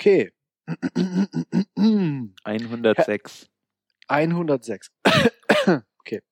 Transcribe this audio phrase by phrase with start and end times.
[0.00, 0.30] Okay.
[2.44, 3.48] 106.
[4.06, 4.90] 106.
[5.98, 6.22] okay.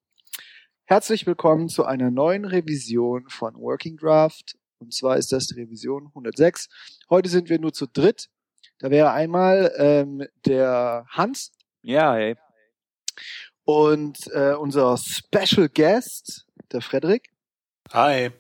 [0.85, 4.57] Herzlich willkommen zu einer neuen Revision von Working Draft.
[4.79, 6.69] Und zwar ist das die Revision 106.
[7.11, 8.29] Heute sind wir nur zu dritt.
[8.79, 11.51] Da wäre einmal ähm, der Hans.
[11.83, 12.37] Ja, hey.
[13.65, 17.31] Und äh, unser Special Guest, der Frederik.
[17.93, 18.31] Hi.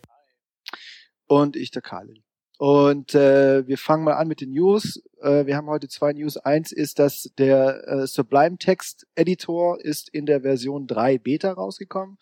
[1.27, 2.14] Und ich, der Karl.
[2.59, 5.02] Und äh, wir fangen mal an mit den News.
[5.20, 6.38] Äh, wir haben heute zwei News.
[6.38, 12.16] Eins ist, dass der äh, Sublime Text Editor ist in der Version 3 Beta rausgekommen.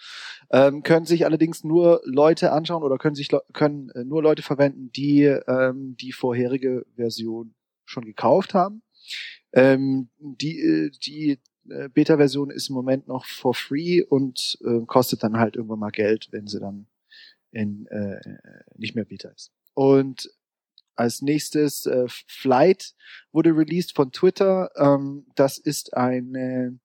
[0.51, 4.91] Ähm, können sich allerdings nur Leute anschauen oder können sich können äh, nur Leute verwenden,
[4.91, 7.55] die ähm, die vorherige Version
[7.85, 8.82] schon gekauft haben.
[9.52, 11.38] Ähm, die äh, die
[11.69, 15.91] äh, Beta-Version ist im Moment noch for free und äh, kostet dann halt irgendwann mal
[15.91, 16.88] Geld, wenn sie dann
[17.52, 18.21] in, äh,
[18.77, 19.52] nicht mehr Beta ist.
[19.74, 20.30] Und
[20.96, 22.95] als nächstes äh, Flight
[23.32, 24.70] wurde released von Twitter.
[24.77, 26.79] Ähm, das ist eine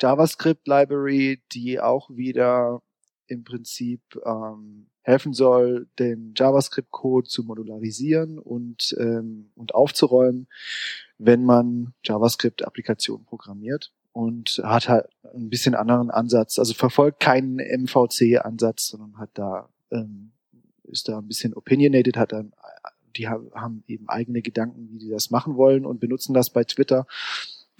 [0.00, 2.82] JavaScript-Library, die auch wieder
[3.26, 10.48] im Prinzip ähm, helfen soll, den JavaScript-Code zu modularisieren und, ähm, und aufzuräumen,
[11.18, 16.58] wenn man JavaScript-Applikationen programmiert und hat halt ein bisschen anderen Ansatz.
[16.58, 20.32] Also verfolgt keinen MVC-Ansatz, sondern hat da ähm,
[20.92, 22.52] ist da ein bisschen opinionated, hat dann,
[23.16, 27.06] die haben eben eigene Gedanken, wie die das machen wollen und benutzen das bei Twitter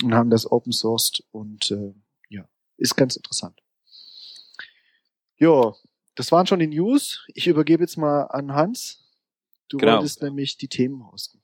[0.03, 1.95] und haben das open sourced und äh,
[2.29, 2.45] ja,
[2.77, 3.61] ist ganz interessant.
[5.37, 5.75] Ja,
[6.15, 7.25] das waren schon die News.
[7.35, 9.05] Ich übergebe jetzt mal an Hans.
[9.69, 9.95] Du genau.
[9.95, 11.41] wolltest nämlich die Themen hosten.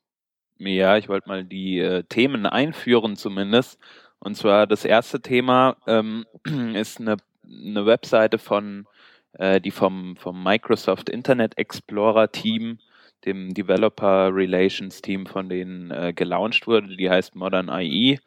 [0.57, 3.79] Ja, ich wollte mal die äh, Themen einführen zumindest.
[4.19, 6.25] Und zwar das erste Thema ähm,
[6.75, 8.85] ist eine, eine Webseite von
[9.33, 12.79] äh, die vom, vom Microsoft Internet Explorer Team,
[13.25, 16.95] dem Developer Relations Team von denen äh, gelauncht wurde.
[16.95, 18.19] Die heißt Modern IE.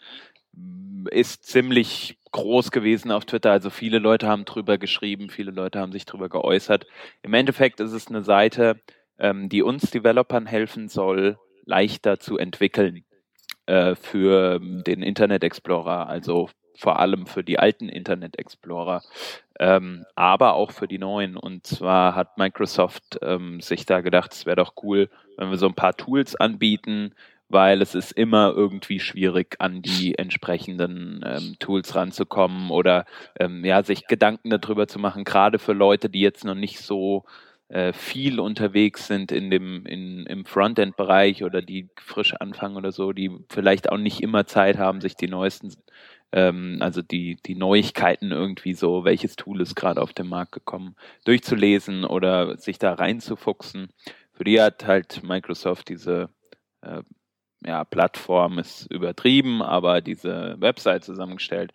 [1.10, 3.50] Ist ziemlich groß gewesen auf Twitter.
[3.50, 6.86] Also viele Leute haben drüber geschrieben, viele Leute haben sich drüber geäußert.
[7.22, 8.80] Im Endeffekt ist es eine Seite,
[9.18, 13.04] ähm, die uns Developern helfen soll, leichter zu entwickeln
[13.66, 19.02] äh, für den Internet Explorer, also vor allem für die alten Internet Explorer,
[19.58, 21.36] ähm, aber auch für die neuen.
[21.36, 25.66] Und zwar hat Microsoft ähm, sich da gedacht, es wäre doch cool, wenn wir so
[25.66, 27.14] ein paar Tools anbieten,
[27.48, 33.04] weil es ist immer irgendwie schwierig, an die entsprechenden ähm, Tools ranzukommen oder
[33.38, 37.24] ähm, ja, sich Gedanken darüber zu machen, gerade für Leute, die jetzt noch nicht so
[37.68, 43.12] äh, viel unterwegs sind in dem in, im Frontend-Bereich oder die frisch anfangen oder so,
[43.12, 45.74] die vielleicht auch nicht immer Zeit haben, sich die neuesten
[46.32, 50.96] ähm, also die, die Neuigkeiten irgendwie so, welches Tool ist gerade auf den Markt gekommen,
[51.24, 53.92] durchzulesen oder sich da reinzufuchsen.
[54.32, 56.30] Für die hat halt Microsoft diese
[56.80, 57.02] äh,
[57.64, 61.72] ja, Plattform ist übertrieben, aber diese Website zusammengestellt,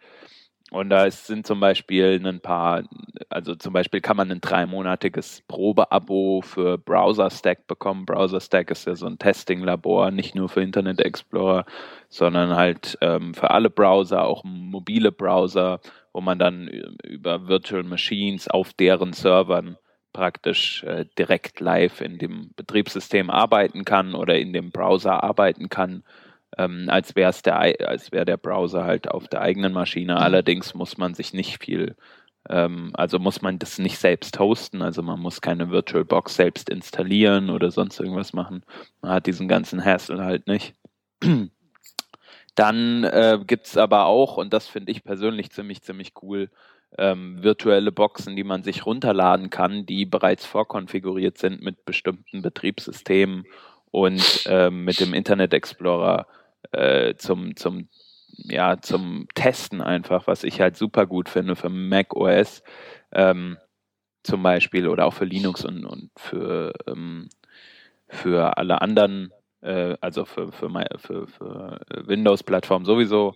[0.71, 2.83] und da sind zum Beispiel ein paar,
[3.29, 8.05] also zum Beispiel kann man ein dreimonatiges Probeabo für Browser Stack bekommen.
[8.05, 11.65] Browser Stack ist ja so ein Testing-Labor, nicht nur für Internet Explorer,
[12.09, 15.79] sondern halt ähm, für alle Browser, auch mobile Browser,
[16.11, 19.77] wo man dann über Virtual Machines auf deren Servern
[20.11, 26.03] praktisch äh, direkt live in dem Betriebssystem arbeiten kann oder in dem Browser arbeiten kann
[26.57, 30.13] ähm, als wäre es der, als wäre der Browser halt auf der eigenen Maschine.
[30.13, 30.19] Mhm.
[30.19, 31.95] Allerdings muss man sich nicht viel,
[32.49, 37.49] ähm, also muss man das nicht selbst hosten, also man muss keine VirtualBox selbst installieren
[37.49, 38.63] oder sonst irgendwas machen.
[39.01, 40.73] Man hat diesen ganzen Hassle halt nicht.
[42.55, 46.49] Dann äh, gibt es aber auch, und das finde ich persönlich ziemlich, ziemlich cool,
[46.97, 53.45] ähm, virtuelle Boxen, die man sich runterladen kann, die bereits vorkonfiguriert sind mit bestimmten Betriebssystemen
[53.91, 56.25] und ähm, mit dem Internet Explorer
[56.71, 57.89] äh, zum, zum,
[58.29, 62.63] ja, zum Testen einfach, was ich halt super gut finde für Mac OS
[63.11, 63.57] ähm,
[64.23, 67.29] zum Beispiel oder auch für Linux und, und für, ähm,
[68.09, 73.35] für alle anderen, äh, also für, für, für, für Windows-Plattformen sowieso.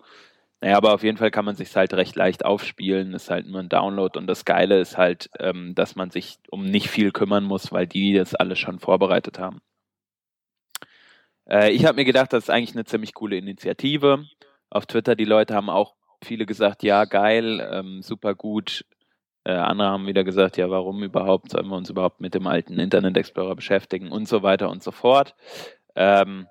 [0.61, 3.59] Naja, aber auf jeden Fall kann man sich halt recht leicht aufspielen, ist halt nur
[3.61, 7.43] ein Download und das Geile ist halt, ähm, dass man sich um nicht viel kümmern
[7.43, 9.61] muss, weil die das alles schon vorbereitet haben.
[11.51, 14.25] Äh, ich habe mir gedacht, das ist eigentlich eine ziemlich coole Initiative.
[14.69, 18.85] Auf Twitter, die Leute haben auch viele gesagt, ja, geil, ähm, super gut.
[19.43, 22.79] Äh, andere haben wieder gesagt, ja, warum überhaupt, sollen wir uns überhaupt mit dem alten
[22.79, 25.35] Internet Explorer beschäftigen und so weiter und so fort.
[25.95, 26.47] Ähm,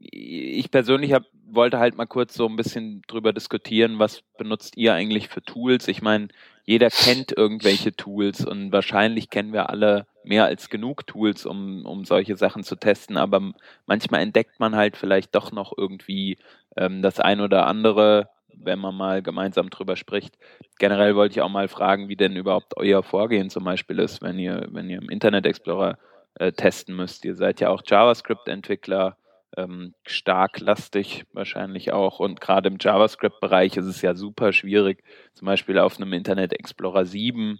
[0.00, 4.92] ich persönlich hab, wollte halt mal kurz so ein bisschen drüber diskutieren, was benutzt ihr
[4.94, 5.86] eigentlich für Tools?
[5.88, 6.28] Ich meine,
[6.64, 12.04] jeder kennt irgendwelche Tools und wahrscheinlich kennen wir alle mehr als genug Tools, um, um
[12.04, 13.52] solche Sachen zu testen, aber
[13.86, 16.38] manchmal entdeckt man halt vielleicht doch noch irgendwie
[16.76, 20.36] ähm, das ein oder andere, wenn man mal gemeinsam drüber spricht.
[20.78, 24.38] Generell wollte ich auch mal fragen, wie denn überhaupt euer Vorgehen zum Beispiel ist, wenn
[24.38, 25.98] ihr, wenn ihr im Internet Explorer
[26.34, 27.24] äh, testen müsst.
[27.24, 29.16] Ihr seid ja auch JavaScript-Entwickler,
[29.56, 32.20] ähm, stark lastig wahrscheinlich auch.
[32.20, 35.02] Und gerade im JavaScript-Bereich ist es ja super schwierig,
[35.34, 37.58] zum Beispiel auf einem Internet Explorer 7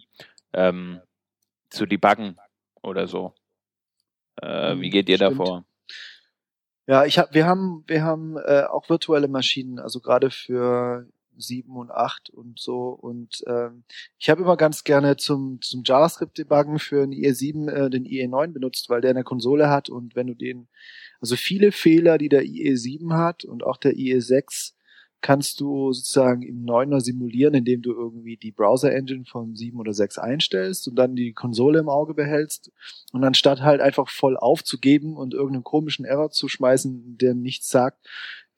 [0.53, 1.01] ähm,
[1.69, 2.37] zu debuggen
[2.83, 3.33] oder so.
[4.41, 5.39] Äh, wie hm, geht ihr Stimmt.
[5.39, 5.65] davor?
[6.85, 11.07] Ja, ich hab, wir haben, wir haben äh, auch virtuelle Maschinen, also gerade für
[11.37, 12.89] 7 und 8 und so.
[12.89, 13.83] Und ähm,
[14.19, 18.89] ich habe immer ganz gerne zum, zum JavaScript-Debuggen für einen IE7 äh, den IE9 benutzt,
[18.89, 20.67] weil der eine Konsole hat und wenn du den,
[21.21, 24.73] also viele Fehler, die der IE7 hat und auch der IE6,
[25.23, 30.17] kannst du sozusagen im 9er simulieren, indem du irgendwie die Browser-Engine von 7 oder 6
[30.17, 32.73] einstellst und dann die Konsole im Auge behältst.
[33.13, 38.05] Und anstatt halt einfach voll aufzugeben und irgendeinen komischen Error zu schmeißen, der nichts sagt,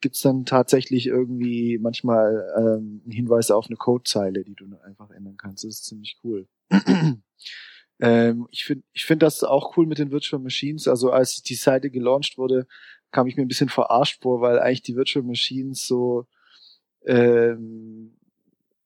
[0.00, 5.36] gibt's dann tatsächlich irgendwie manchmal ähm, einen Hinweis auf eine Codezeile, die du einfach ändern
[5.36, 5.62] kannst.
[5.62, 6.48] Das ist ziemlich cool.
[8.00, 10.88] ähm, ich finde ich finde das auch cool mit den Virtual Machines.
[10.88, 12.66] Also als die Seite gelauncht wurde,
[13.12, 16.26] kam ich mir ein bisschen verarscht vor, weil eigentlich die Virtual Machines so
[17.06, 18.16] ähm,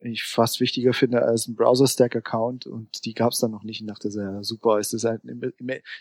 [0.02, 3.81] ich fast wichtiger finde als ein Browser-Stack-Account und die gab es dann noch nicht.
[3.81, 5.22] Ich dachte, ja, super, ist das halt,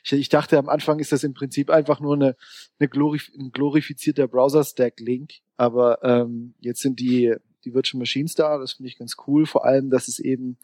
[0.10, 2.36] ich, dachte am Anfang ist das im Prinzip einfach nur eine,
[2.80, 7.36] eine glorif ein glorifizierter Browser-Stack-Link, aber ähm, jetzt sind die,
[7.66, 10.58] die Virtual Machines da, das finde ich ganz cool, vor allem, dass es eben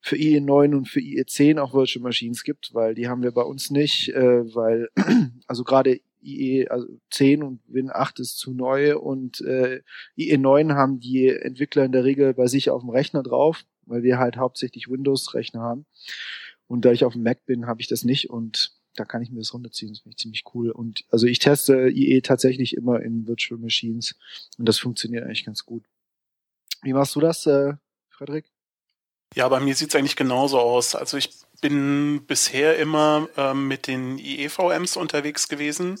[0.00, 3.70] für IE9 und für IE10 auch Virtual Machines gibt, weil die haben wir bei uns
[3.70, 4.88] nicht, äh, weil
[5.46, 9.82] also gerade IE also 10 und Win 8 ist zu neu und äh,
[10.16, 14.18] IE9 haben die Entwickler in der Regel bei sich auf dem Rechner drauf, weil wir
[14.18, 15.86] halt hauptsächlich Windows-Rechner haben.
[16.66, 19.30] Und da ich auf dem Mac bin, habe ich das nicht und da kann ich
[19.30, 19.92] mir das runterziehen.
[19.92, 20.70] Das finde ich ziemlich cool.
[20.70, 24.16] Und also ich teste IE tatsächlich immer in Virtual Machines
[24.58, 25.84] und das funktioniert eigentlich ganz gut.
[26.82, 27.74] Wie machst du das, äh,
[28.08, 28.50] Frederik?
[29.34, 30.94] Ja, bei mir sieht's eigentlich genauso aus.
[30.94, 31.30] Also ich
[31.60, 35.98] bin bisher immer ähm, mit den IEVMs unterwegs gewesen.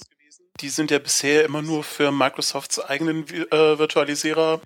[0.60, 4.60] Die sind ja bisher immer nur für Microsofts eigenen äh, Virtualisierer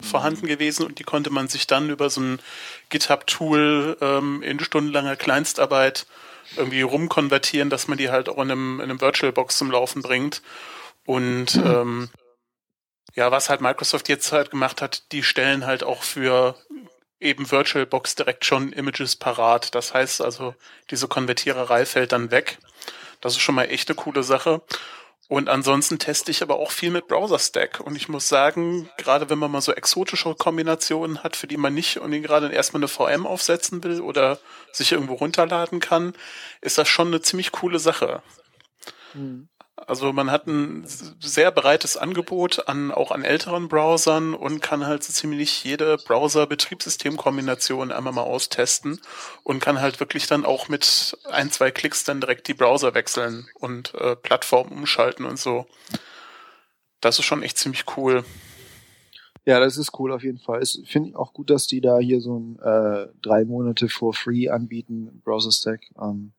[0.00, 2.40] vorhanden gewesen und die konnte man sich dann über so ein
[2.88, 6.06] GitHub-Tool ähm, in stundenlanger Kleinstarbeit
[6.56, 10.42] irgendwie rumkonvertieren, dass man die halt auch in einem, in einem VirtualBox zum Laufen bringt.
[11.04, 11.66] Und mhm.
[11.66, 12.08] ähm,
[13.14, 16.54] ja, was halt Microsoft jetzt halt gemacht hat, die stellen halt auch für
[17.20, 19.74] eben VirtualBox direkt schon Images parat.
[19.74, 20.54] Das heißt also,
[20.90, 22.58] diese Konvertiererei fällt dann weg.
[23.20, 24.62] Das ist schon mal echt eine coole Sache.
[25.28, 27.80] Und ansonsten teste ich aber auch viel mit Browser Stack.
[27.80, 31.74] Und ich muss sagen, gerade wenn man mal so exotische Kombinationen hat, für die man
[31.74, 34.38] nicht und gerade erstmal eine VM aufsetzen will oder
[34.72, 36.14] sich irgendwo runterladen kann,
[36.62, 38.22] ist das schon eine ziemlich coole Sache.
[39.12, 39.48] Mhm.
[39.86, 45.04] Also man hat ein sehr breites Angebot an auch an älteren Browsern und kann halt
[45.04, 49.00] so ziemlich jede Browser-Betriebssystemkombination einmal mal austesten
[49.44, 53.46] und kann halt wirklich dann auch mit ein, zwei Klicks dann direkt die Browser wechseln
[53.54, 55.66] und äh, Plattform umschalten und so.
[57.00, 58.24] Das ist schon echt ziemlich cool.
[59.44, 60.62] Ja, das ist cool auf jeden Fall.
[60.62, 64.48] Ich finde auch gut, dass die da hier so ein äh, drei Monate for free
[64.48, 65.82] anbieten, Browser Stack.
[66.00, 66.32] Ähm,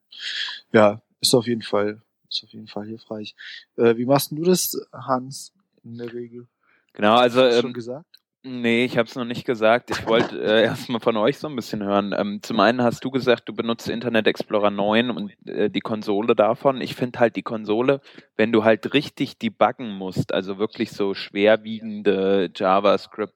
[0.74, 3.36] ja, ist auf jeden Fall ist auf jeden Fall hilfreich.
[3.76, 6.48] Äh, wie machst du das, Hans, in der Regel?
[6.94, 8.06] Genau, also Hast du ähm, schon gesagt?
[8.42, 9.92] Nee, ich habe es noch nicht gesagt.
[9.92, 12.16] Ich wollte äh, erstmal von euch so ein bisschen hören.
[12.18, 16.36] Ähm, zum einen hast du gesagt, du benutzt Internet Explorer 9 und äh, die Konsole
[16.36, 16.80] davon.
[16.80, 18.00] Ich finde halt die Konsole,
[18.38, 23.34] wenn du halt richtig debuggen musst, also wirklich so schwerwiegende JavaScript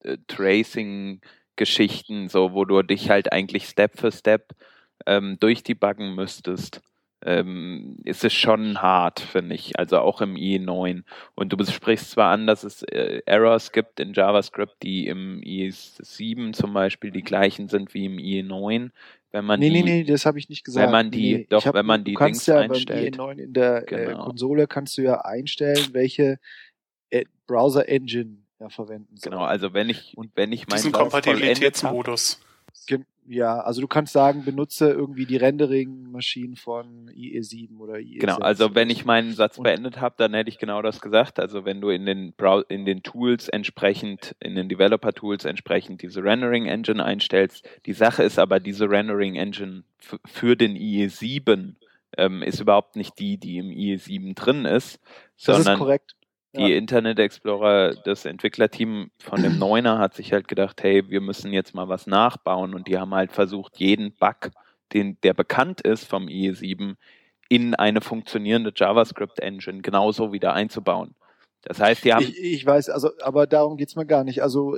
[0.00, 1.20] äh, Tracing
[1.54, 4.52] Geschichten, so wo du dich halt eigentlich Step für Step
[5.06, 6.80] ähm, durchdebuggen müsstest
[7.24, 9.78] ähm, ist es schon hart, finde ich.
[9.78, 11.02] Also auch im IE9.
[11.34, 16.52] Und du sprichst zwar an, dass es äh, Errors gibt in JavaScript, die im IE7
[16.52, 18.90] zum Beispiel die gleichen sind wie im IE9.
[19.30, 20.84] Wenn man nee, die, nee, nee, das habe ich nicht gesagt.
[20.84, 23.16] Wenn man die, nee, doch, hab, wenn man die Dings ja einstellt.
[23.16, 24.10] Beim IE9 in der äh, genau.
[24.10, 26.38] äh, Konsole kannst du ja einstellen, welche
[27.10, 29.30] äh, Browser Engine ja verwenden soll.
[29.30, 32.40] Genau, also wenn ich, und wenn ich meinen Kompatibilitätsmodus.
[33.28, 38.18] Ja, also du kannst sagen, benutze irgendwie die Rendering-Maschinen von IE7 oder IE6.
[38.18, 41.38] Genau, also wenn ich meinen Satz beendet habe, dann hätte ich genau das gesagt.
[41.38, 46.24] Also wenn du in den Brow in den Tools entsprechend, in den Developer-Tools entsprechend diese
[46.24, 47.68] Rendering-Engine einstellst.
[47.86, 49.84] Die Sache ist aber, diese Rendering-Engine
[50.24, 51.74] für den IE7
[52.18, 55.00] ähm, ist überhaupt nicht die, die im IE7 drin ist,
[55.36, 56.16] das sondern ist korrekt
[56.54, 56.76] die ja.
[56.76, 61.74] Internet Explorer, das Entwicklerteam von dem Neuner hat sich halt gedacht, hey, wir müssen jetzt
[61.74, 64.50] mal was nachbauen und die haben halt versucht, jeden Bug,
[64.92, 66.96] den, der bekannt ist vom IE7,
[67.48, 71.14] in eine funktionierende JavaScript-Engine genauso wieder einzubauen.
[71.62, 72.24] Das heißt, die haben.
[72.24, 74.42] Ich, ich weiß, also, aber darum geht's mir gar nicht.
[74.42, 74.76] Also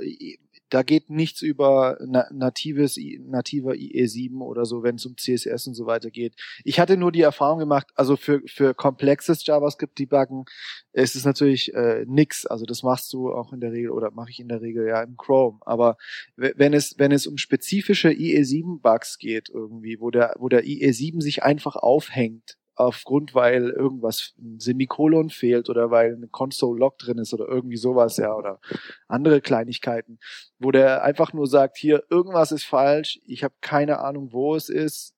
[0.69, 5.75] da geht nichts über na natives, nativer IE7 oder so, wenn es um CSS und
[5.75, 6.35] so weiter geht.
[6.63, 10.45] Ich hatte nur die Erfahrung gemacht, also für, für komplexes JavaScript-Debuggen
[10.93, 12.45] ist es natürlich äh, nix.
[12.45, 15.03] Also das machst du auch in der Regel oder mache ich in der Regel ja
[15.03, 15.59] im Chrome.
[15.61, 15.97] Aber
[16.35, 21.43] wenn es, wenn es um spezifische IE7-Bugs geht irgendwie, wo der, wo der IE7 sich
[21.43, 27.33] einfach aufhängt, aufgrund, weil irgendwas ein Semikolon fehlt oder weil ein Console Log drin ist
[27.33, 28.59] oder irgendwie sowas, ja, oder
[29.07, 30.19] andere Kleinigkeiten,
[30.59, 34.69] wo der einfach nur sagt, hier, irgendwas ist falsch, ich habe keine Ahnung, wo es
[34.69, 35.15] ist,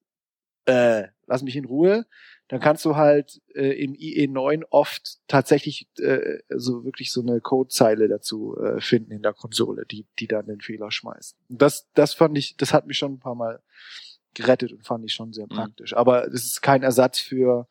[0.65, 2.05] äh, lass mich in Ruhe,
[2.47, 8.07] dann kannst du halt äh, im IE9 oft tatsächlich äh, so wirklich so eine Codezeile
[8.07, 11.35] dazu äh, finden in der Konsole, die die dann den Fehler schmeißt.
[11.49, 13.61] Das das fand ich, das hat mich schon ein paar Mal
[14.37, 15.55] gerettet und fand ich schon sehr mhm.
[15.55, 15.91] praktisch.
[15.91, 15.97] Mhm.
[15.97, 17.67] Aber es ist kein Ersatz für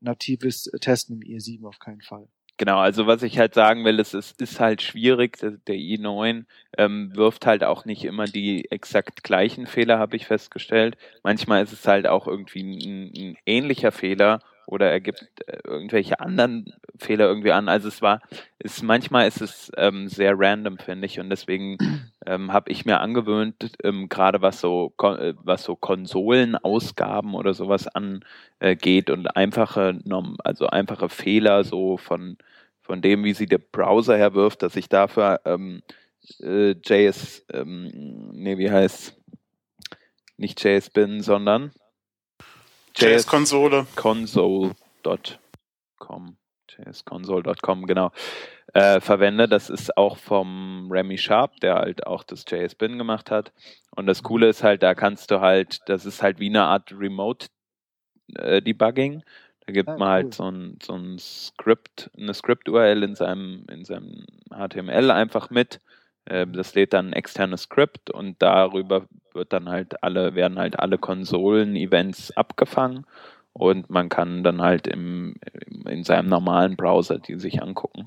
[0.00, 2.28] natives Testen im IE7 auf keinen Fall.
[2.58, 5.38] Genau, also was ich halt sagen will, ist, es ist halt schwierig.
[5.38, 6.44] Der i9
[6.76, 10.96] ähm, wirft halt auch nicht immer die exakt gleichen Fehler, habe ich festgestellt.
[11.22, 16.20] Manchmal ist es halt auch irgendwie ein, ein ähnlicher Fehler oder er gibt äh, irgendwelche
[16.20, 17.68] anderen Fehler irgendwie an.
[17.68, 18.20] Also es war,
[18.58, 21.78] ist manchmal ist es ähm, sehr random, finde ich, und deswegen
[22.26, 27.88] ähm, habe ich mir angewöhnt, ähm, gerade was so äh, was so Konsolenausgaben oder sowas
[27.88, 29.98] angeht und einfache
[30.44, 32.36] also einfache Fehler so von
[32.82, 35.82] von dem, wie sie der Browser herwirft, dass ich dafür ähm,
[36.40, 39.14] äh, JS, ähm, nee, wie heißt
[40.36, 41.72] nicht JS bin, sondern
[42.98, 43.86] JS-Konsole.
[43.94, 46.36] Console.com.
[46.68, 48.10] JSConsole.com, genau.
[48.74, 49.48] Äh, verwende.
[49.48, 53.52] Das ist auch vom Remy Sharp, der halt auch das JS-Bin gemacht hat.
[53.96, 56.92] Und das Coole ist halt, da kannst du halt, das ist halt wie eine Art
[56.92, 59.20] Remote-Debugging.
[59.20, 59.24] Äh,
[59.66, 63.84] da gibt ah, man halt so ein, so ein Script, eine Script-URL in seinem, in
[63.84, 65.80] seinem HTML einfach mit.
[66.28, 70.78] Äh, das lädt dann ein externes Script und darüber wird dann halt alle, werden halt
[70.78, 73.06] alle Konsolen-Events abgefangen
[73.52, 75.34] und man kann dann halt im,
[75.86, 78.06] in seinem normalen Browser die sich angucken.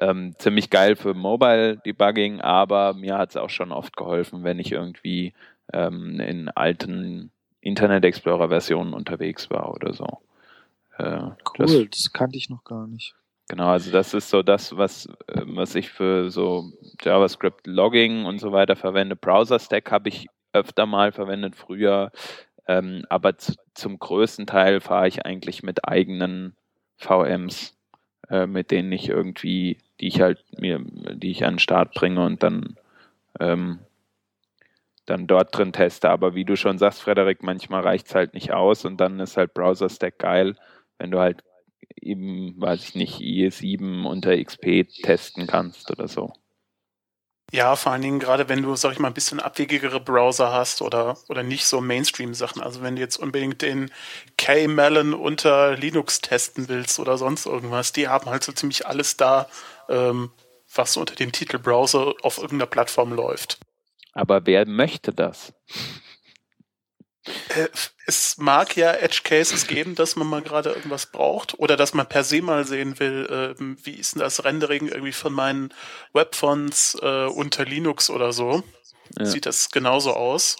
[0.00, 4.58] Ähm, ziemlich geil für Mobile Debugging, aber mir hat es auch schon oft geholfen, wenn
[4.58, 5.34] ich irgendwie
[5.72, 10.06] ähm, in alten Internet Explorer Versionen unterwegs war oder so.
[10.98, 13.14] Äh, cool, das, das kannte ich noch gar nicht.
[13.52, 18.38] Genau, also das ist so das, was, ähm, was ich für so JavaScript Logging und
[18.38, 19.14] so weiter verwende.
[19.14, 22.12] Browser Stack habe ich öfter mal verwendet früher,
[22.66, 26.56] ähm, aber zu, zum größten Teil fahre ich eigentlich mit eigenen
[26.96, 27.76] VMs,
[28.30, 32.24] äh, mit denen ich irgendwie, die ich halt mir, die ich an den Start bringe
[32.24, 32.76] und dann
[33.38, 33.80] ähm,
[35.04, 36.08] dann dort drin teste.
[36.08, 39.36] Aber wie du schon sagst, Frederik, manchmal reicht es halt nicht aus und dann ist
[39.36, 40.56] halt Browser Stack geil,
[40.96, 41.44] wenn du halt
[41.96, 46.32] eben, weiß ich nicht, IE7 unter XP testen kannst oder so.
[47.52, 50.80] Ja, vor allen Dingen gerade wenn du, sag ich mal, ein bisschen abwegigere Browser hast
[50.80, 52.62] oder, oder nicht so Mainstream-Sachen.
[52.62, 53.90] Also wenn du jetzt unbedingt den
[54.38, 59.48] K-Melon unter Linux testen willst oder sonst irgendwas, die haben halt so ziemlich alles da,
[59.90, 60.30] ähm,
[60.74, 63.58] was unter dem Titel Browser auf irgendeiner Plattform läuft.
[64.14, 65.52] Aber wer möchte das?
[67.24, 67.68] Äh,
[68.06, 72.08] es mag ja Edge Cases geben, dass man mal gerade irgendwas braucht oder dass man
[72.08, 75.72] per se mal sehen will, äh, wie ist denn das Rendering irgendwie von meinen
[76.12, 78.62] Webfonts äh, unter Linux oder so.
[79.18, 79.26] Ja.
[79.26, 80.56] Sieht das genauso aus.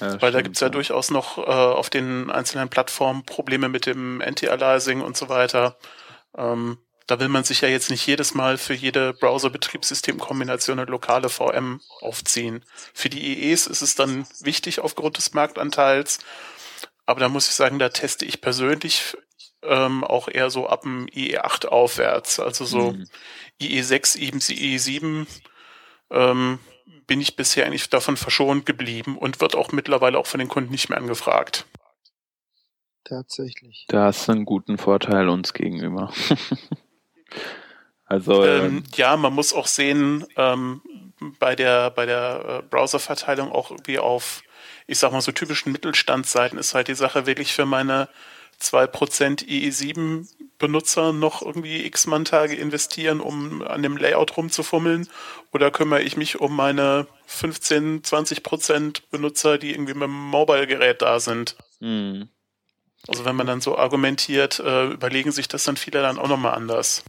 [0.00, 3.86] Ja, Weil da gibt's ja, ja, durchaus noch äh, auf den einzelnen Plattformen Probleme mit
[3.86, 5.78] dem Anti-Aliasing und so weiter.
[6.36, 11.28] Ähm, da will man sich ja jetzt nicht jedes Mal für jede Browser-Betriebssystemkombination eine lokale
[11.28, 12.64] VM aufziehen.
[12.94, 16.18] Für die EEs ist es dann wichtig aufgrund des Marktanteils.
[17.06, 19.16] Aber da muss ich sagen, da teste ich persönlich
[19.62, 22.40] ähm, auch eher so ab dem IE8 aufwärts.
[22.40, 23.06] Also so mhm.
[23.60, 25.26] IE6, IE7
[26.10, 26.58] ähm,
[27.06, 30.72] bin ich bisher eigentlich davon verschont geblieben und wird auch mittlerweile auch von den Kunden
[30.72, 31.66] nicht mehr angefragt.
[33.04, 33.84] Tatsächlich.
[33.86, 36.12] Da hast du einen guten Vorteil uns gegenüber.
[38.06, 40.80] Also ähm, ähm, ja, man muss auch sehen, ähm,
[41.38, 44.42] bei der bei der äh, Browserverteilung auch irgendwie auf,
[44.86, 48.08] ich sag mal so typischen Mittelstandsseiten ist halt die Sache wirklich für meine
[48.60, 50.28] 2% IE7
[50.58, 55.08] Benutzer noch irgendwie x man Tage investieren, um an dem Layout rumzufummeln?
[55.52, 61.20] Oder kümmere ich mich um meine 15, 20% Benutzer, die irgendwie mit dem Mobile-Gerät da
[61.20, 61.56] sind?
[61.80, 62.28] Mhm.
[63.06, 66.54] Also wenn man dann so argumentiert, äh, überlegen sich das dann viele dann auch nochmal
[66.54, 67.04] anders.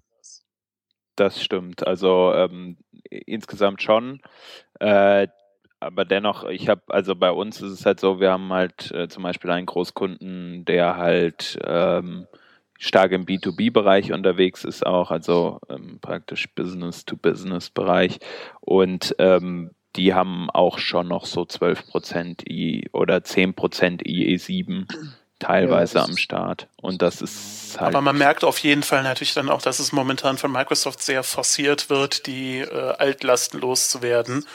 [1.18, 1.86] Das stimmt.
[1.86, 2.78] Also ähm,
[3.10, 4.22] insgesamt schon.
[4.80, 5.28] Äh,
[5.80, 9.08] aber dennoch, ich habe, also bei uns ist es halt so, wir haben halt äh,
[9.10, 12.28] zum Beispiel einen Großkunden, der halt ähm,
[12.80, 18.20] stark im B2B-Bereich unterwegs ist auch, also ähm, praktisch Business-to-Business-Bereich
[18.62, 24.86] und ähm, die haben auch schon noch so 12% I oder 10% IE7
[25.40, 26.68] teilweise ja, am Start.
[26.82, 27.96] Und das ist halt.
[27.96, 31.24] Aber man merkt auf jeden Fall natürlich dann auch, dass es momentan von Microsoft sehr
[31.24, 34.46] forciert wird, die äh, Altlasten loszuwerden.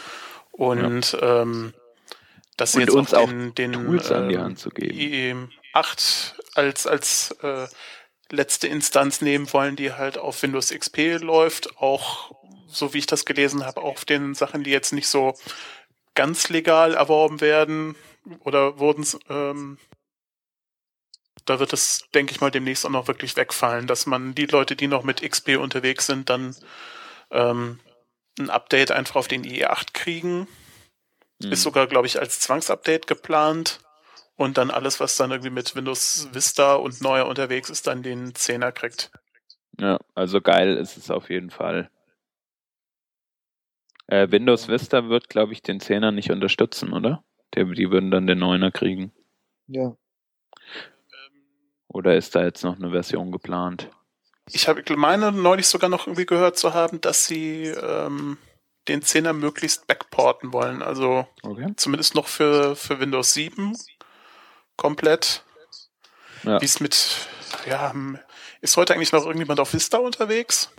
[0.53, 1.43] Und ja.
[1.43, 1.73] ähm,
[2.57, 5.51] dass sie und jetzt uns auch den, den Tools äh, an die Hand zu geben.
[5.75, 7.67] IE8 als, als äh,
[8.31, 12.33] letzte Instanz nehmen wollen, die halt auf Windows XP läuft, auch
[12.67, 15.35] so wie ich das gelesen habe, auf den Sachen, die jetzt nicht so
[16.15, 17.95] ganz legal erworben werden
[18.41, 19.79] oder wurden ähm,
[21.45, 24.77] da wird es, denke ich mal, demnächst auch noch wirklich wegfallen, dass man die Leute,
[24.77, 26.55] die noch mit XP unterwegs sind, dann
[27.31, 27.81] ähm,
[28.39, 30.49] ein Update einfach auf den IE8 kriegen.
[31.43, 31.53] Mhm.
[31.53, 33.81] Ist sogar, glaube ich, als Zwangsupdate geplant.
[34.37, 38.33] Und dann alles, was dann irgendwie mit Windows Vista und neuer unterwegs ist, dann den
[38.33, 39.11] 10er kriegt.
[39.79, 41.91] Ja, also geil ist es auf jeden Fall.
[44.07, 47.25] Äh, Windows Vista wird, glaube ich, den 10er nicht unterstützen, oder?
[47.55, 49.13] Die, die würden dann den 9er kriegen.
[49.69, 49.97] Ja.
[51.93, 53.91] Oder ist da jetzt noch eine Version geplant?
[54.51, 58.39] Ich habe meine neulich sogar noch irgendwie gehört zu haben, dass sie ähm,
[58.89, 60.83] den 10er möglichst backporten wollen.
[60.83, 61.73] Also okay.
[61.77, 63.77] zumindest noch für, für Windows 7
[64.77, 65.45] komplett.
[66.43, 66.61] Ja.
[66.61, 67.29] Wie es mit,
[67.67, 67.95] ja,
[68.61, 70.73] ist heute eigentlich noch irgendjemand auf Vista unterwegs?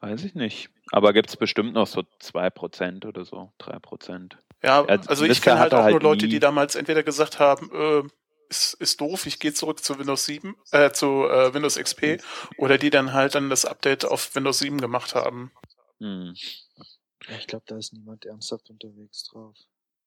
[0.00, 0.68] Weiß ich nicht.
[0.92, 4.32] Aber gibt es bestimmt noch so 2% oder so, 3%.
[4.62, 8.08] Ja, also ich kenne halt auch halt nur Leute, die damals entweder gesagt haben, äh,
[8.48, 12.22] ist, ist doof, ich gehe zurück zu Windows 7, äh, zu äh, Windows XP,
[12.58, 15.52] oder die dann halt dann das Update auf Windows 7 gemacht haben.
[16.00, 16.34] Hm.
[17.38, 19.56] Ich glaube, da ist niemand ernsthaft unterwegs drauf.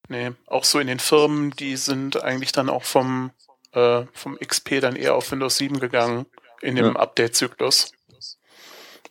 [0.08, 3.31] Nee, auch so in den Firmen, die sind eigentlich dann auch vom,
[3.74, 6.25] äh, vom XP dann eher auf Windows 7 gegangen
[6.62, 6.96] in dem ja.
[6.96, 7.93] Update-Zyklus.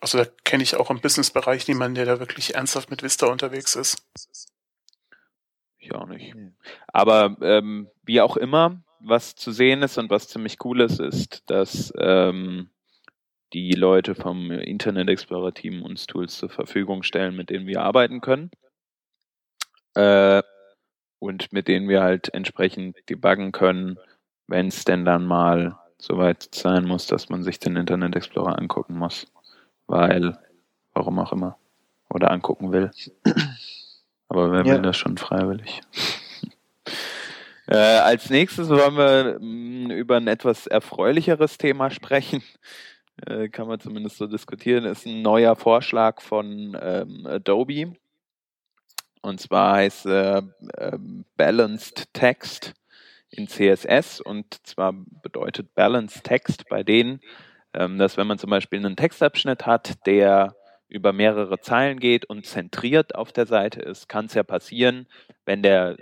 [0.01, 3.75] Also da kenne ich auch im Business-Bereich niemanden, der da wirklich ernsthaft mit Vista unterwegs
[3.75, 3.99] ist.
[5.79, 6.35] Ich auch nicht.
[6.89, 11.49] Aber ähm, wie auch immer, was zu sehen ist und was ziemlich cool ist, ist,
[11.51, 12.71] dass ähm,
[13.53, 18.21] die Leute vom Internet Explorer Team uns Tools zur Verfügung stellen, mit denen wir arbeiten
[18.21, 18.51] können.
[19.95, 20.43] Äh,
[21.19, 23.99] und mit denen wir halt entsprechend debuggen können,
[24.47, 28.97] wenn es denn dann mal soweit sein muss, dass man sich den Internet Explorer angucken
[28.97, 29.27] muss.
[29.87, 30.39] Weil,
[30.93, 31.59] warum auch immer.
[32.11, 32.91] Oder angucken will.
[34.29, 34.75] Aber wer ja.
[34.75, 35.81] will das schon freiwillig?
[37.71, 42.43] Äh, als nächstes wollen wir mh, mm, über ein etwas erfreulicheres Thema sprechen.
[43.27, 44.85] Äh, kann man zumindest so diskutieren.
[44.85, 47.95] Ist ein neuer Vorschlag von ähm, Adobe.
[49.21, 50.99] Und zwar heißt äh, äh,
[51.37, 52.75] Balanced Text
[53.29, 54.21] in CSS.
[54.21, 57.21] Und zwar bedeutet Balanced Text bei denen,
[57.75, 60.55] ähm, dass wenn man zum Beispiel einen Textabschnitt hat, der
[60.89, 65.07] über mehrere Zeilen geht und zentriert auf der Seite ist, kann es ja passieren,
[65.45, 65.99] wenn der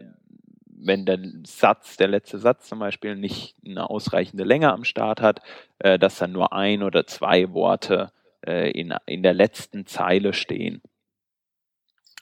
[0.79, 5.41] wenn der Satz, der letzte Satz zum Beispiel nicht eine ausreichende Länge am Start hat,
[5.79, 8.12] äh, dass dann nur ein oder zwei Worte
[8.47, 10.83] äh, in, in der letzten Zeile stehen.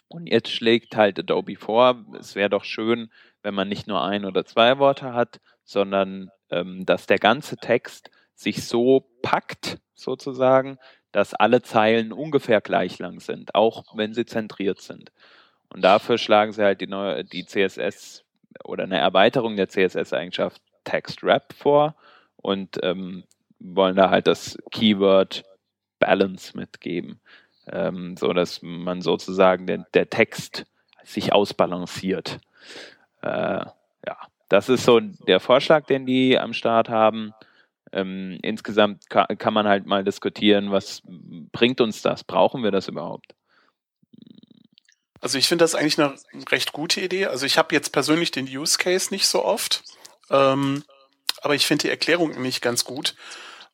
[0.08, 3.10] Und jetzt schlägt halt Adobe vor, es wäre doch schön,
[3.42, 8.10] wenn man nicht nur ein oder zwei Worte hat, sondern ähm, dass der ganze Text
[8.34, 10.78] sich so packt, sozusagen,
[11.12, 15.12] dass alle Zeilen ungefähr gleich lang sind, auch wenn sie zentriert sind.
[15.68, 18.24] Und dafür schlagen sie halt die neue, die CSS
[18.62, 21.94] oder eine Erweiterung der CSS-Eigenschaft Text Wrap vor
[22.36, 23.24] und ähm,
[23.58, 25.44] wollen da halt das Keyword
[25.98, 27.20] Balance mitgeben,
[27.66, 30.66] ähm, so dass man sozusagen der, der Text
[31.02, 32.38] sich ausbalanciert.
[33.22, 33.64] Äh,
[34.06, 37.32] ja, das ist so der Vorschlag, den die am Start haben.
[37.92, 41.02] Ähm, insgesamt kann, kann man halt mal diskutieren, was
[41.52, 42.24] bringt uns das?
[42.24, 43.34] Brauchen wir das überhaupt?
[45.24, 46.14] Also ich finde das eigentlich eine
[46.50, 47.24] recht gute Idee.
[47.24, 49.82] Also ich habe jetzt persönlich den Use Case nicht so oft,
[50.28, 50.84] ähm,
[51.40, 53.14] aber ich finde die Erklärung nicht ganz gut,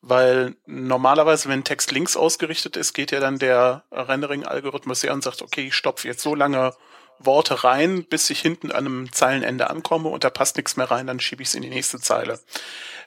[0.01, 5.41] weil normalerweise, wenn Text links ausgerichtet ist, geht ja dann der Rendering-Algorithmus her und sagt,
[5.41, 6.73] okay, ich stopfe jetzt so lange
[7.19, 11.07] Worte rein, bis ich hinten an einem Zeilenende ankomme und da passt nichts mehr rein,
[11.07, 12.39] dann schiebe ich es in die nächste Zeile.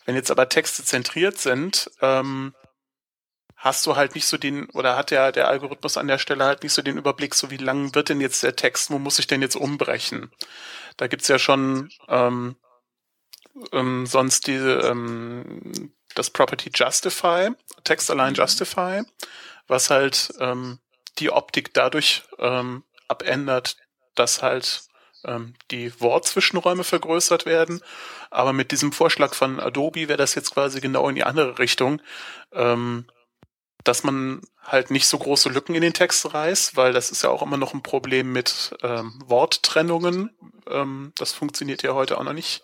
[0.05, 2.53] Wenn jetzt aber Texte zentriert sind, ähm,
[3.65, 6.63] hast du halt nicht so den, oder hat der, der Algorithmus an der Stelle halt
[6.63, 9.27] nicht so den Überblick, so wie lang wird denn jetzt der Text, wo muss ich
[9.27, 10.31] denn jetzt umbrechen?
[10.99, 12.57] Da gibt's ja schon ähm,
[13.73, 17.53] ähm, sonst diese, ähm, das Property Justify,
[17.85, 18.37] Text Align mhm.
[18.37, 19.01] Justify,
[19.67, 20.79] was halt ähm,
[21.19, 23.79] die Optik dadurch ähm, abändert,
[24.15, 24.83] dass halt
[25.25, 27.81] ähm, die Wortzwischenräume vergrößert werden.
[28.31, 32.03] Aber mit diesem Vorschlag von Adobe wäre das jetzt quasi genau in die andere Richtung,
[32.53, 33.07] ähm,
[33.85, 37.31] dass man halt nicht so große Lücken in den Text reißt, weil das ist ja
[37.31, 40.31] auch immer noch ein Problem mit ähm, Worttrennungen.
[40.69, 42.63] Ähm, das funktioniert ja heute auch noch nicht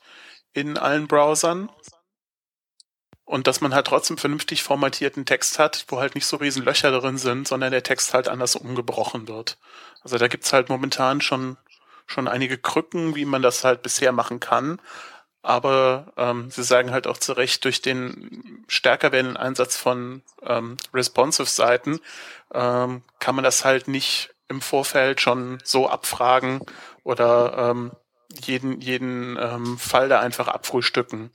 [0.52, 1.70] in allen Browsern.
[3.24, 6.90] Und dass man halt trotzdem vernünftig formatierten Text hat, wo halt nicht so riesen Löcher
[6.90, 9.56] drin sind, sondern der Text halt anders umgebrochen wird.
[10.02, 11.56] Also da gibt's halt momentan schon,
[12.06, 14.80] schon einige Krücken, wie man das halt bisher machen kann.
[15.42, 20.76] Aber ähm, sie sagen halt auch zu Recht, durch den stärker werdenden Einsatz von ähm,
[20.92, 22.00] Responsive-Seiten
[22.52, 26.60] ähm, kann man das halt nicht im Vorfeld schon so abfragen
[27.04, 27.92] oder ähm,
[28.28, 31.30] jeden, jeden ähm, Fall da einfach abfrühstücken.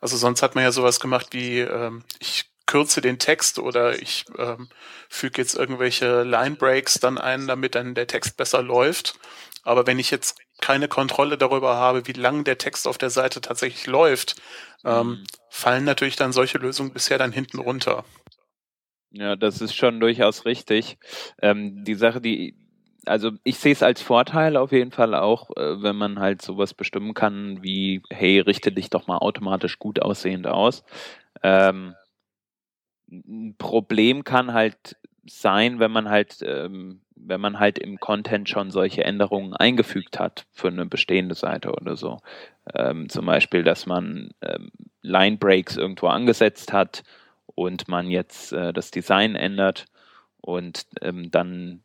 [0.00, 4.24] Also sonst hat man ja sowas gemacht wie, ähm, ich kürze den Text oder ich
[4.36, 4.68] ähm,
[5.08, 9.18] füge jetzt irgendwelche Line Breaks dann ein, damit dann der Text besser läuft.
[9.62, 13.40] Aber wenn ich jetzt keine Kontrolle darüber habe, wie lang der Text auf der Seite
[13.40, 14.36] tatsächlich läuft,
[14.84, 15.24] ähm, mhm.
[15.50, 18.04] fallen natürlich dann solche Lösungen bisher dann hinten runter.
[19.10, 20.98] Ja, das ist schon durchaus richtig.
[21.40, 22.56] Ähm, die Sache, die
[23.06, 26.74] also ich sehe es als Vorteil auf jeden Fall auch, äh, wenn man halt sowas
[26.74, 30.84] bestimmen kann wie, hey, richte dich doch mal automatisch gut aussehend aus.
[31.42, 31.94] Ähm,
[33.08, 34.96] ein Problem kann halt
[35.28, 40.46] sein, wenn man halt, ähm, wenn man halt im Content schon solche Änderungen eingefügt hat
[40.52, 42.18] für eine bestehende Seite oder so.
[42.74, 44.70] Ähm, zum Beispiel, dass man ähm,
[45.02, 47.02] Line Breaks irgendwo angesetzt hat
[47.46, 49.86] und man jetzt äh, das Design ändert
[50.40, 51.82] und ähm, dann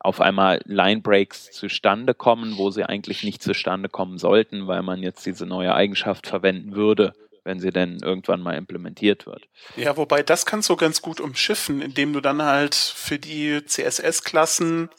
[0.00, 5.02] auf einmal Line Breaks zustande kommen, wo sie eigentlich nicht zustande kommen sollten, weil man
[5.02, 9.48] jetzt diese neue Eigenschaft verwenden würde, wenn sie denn irgendwann mal implementiert wird.
[9.76, 14.90] Ja, wobei das kannst du ganz gut umschiffen, indem du dann halt für die CSS-Klassen,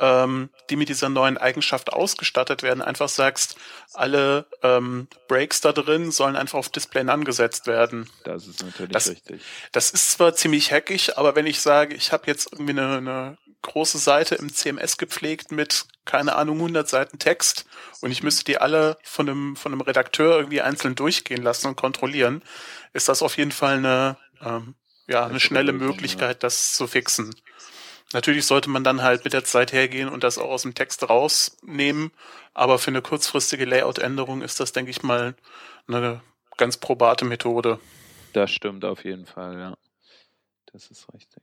[0.00, 3.56] ähm, die mit dieser neuen Eigenschaft ausgestattet werden, einfach sagst,
[3.92, 8.10] alle ähm, Breaks da drin sollen einfach auf Display angesetzt werden.
[8.24, 9.42] Das ist natürlich das, richtig.
[9.72, 13.38] Das ist zwar ziemlich hackig, aber wenn ich sage, ich habe jetzt irgendwie eine, eine
[13.64, 17.66] große Seite im CMS gepflegt mit, keine Ahnung, 100 Seiten Text
[18.00, 21.76] und ich müsste die alle von einem, von einem Redakteur irgendwie einzeln durchgehen lassen und
[21.76, 22.42] kontrollieren,
[22.92, 24.74] ist das auf jeden Fall eine, ähm,
[25.08, 27.34] ja, eine schnelle Möglichkeit, das zu fixen.
[28.12, 31.08] Natürlich sollte man dann halt mit der Zeit hergehen und das auch aus dem Text
[31.08, 32.12] rausnehmen,
[32.52, 35.34] aber für eine kurzfristige Layout-Änderung ist das, denke ich mal,
[35.88, 36.22] eine
[36.56, 37.80] ganz probate Methode.
[38.32, 39.76] Das stimmt auf jeden Fall, ja.
[40.72, 41.42] Das ist richtig.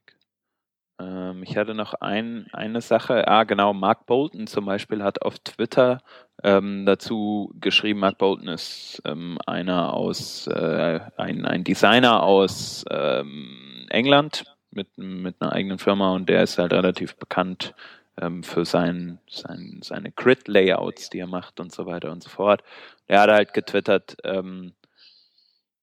[1.01, 3.27] Ähm, ich hatte noch ein, eine Sache.
[3.27, 3.73] Ah, genau.
[3.73, 6.01] Mark Bolton zum Beispiel hat auf Twitter
[6.43, 7.99] ähm, dazu geschrieben.
[7.99, 15.35] Mark Bolton ist ähm, einer aus, äh, ein, ein Designer aus ähm, England mit, mit
[15.39, 17.73] einer eigenen Firma und der ist halt relativ bekannt
[18.19, 22.63] ähm, für sein, sein, seine Grid-Layouts, die er macht und so weiter und so fort.
[23.07, 24.73] Er hat halt getwittert, ähm,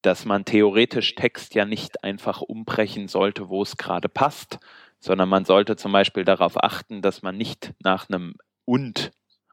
[0.03, 4.59] dass man theoretisch Text ja nicht einfach umbrechen sollte, wo es gerade passt,
[5.01, 8.35] sondern man sollte zum Beispiel darauf achten, dass man nicht nach einem
[8.65, 9.13] und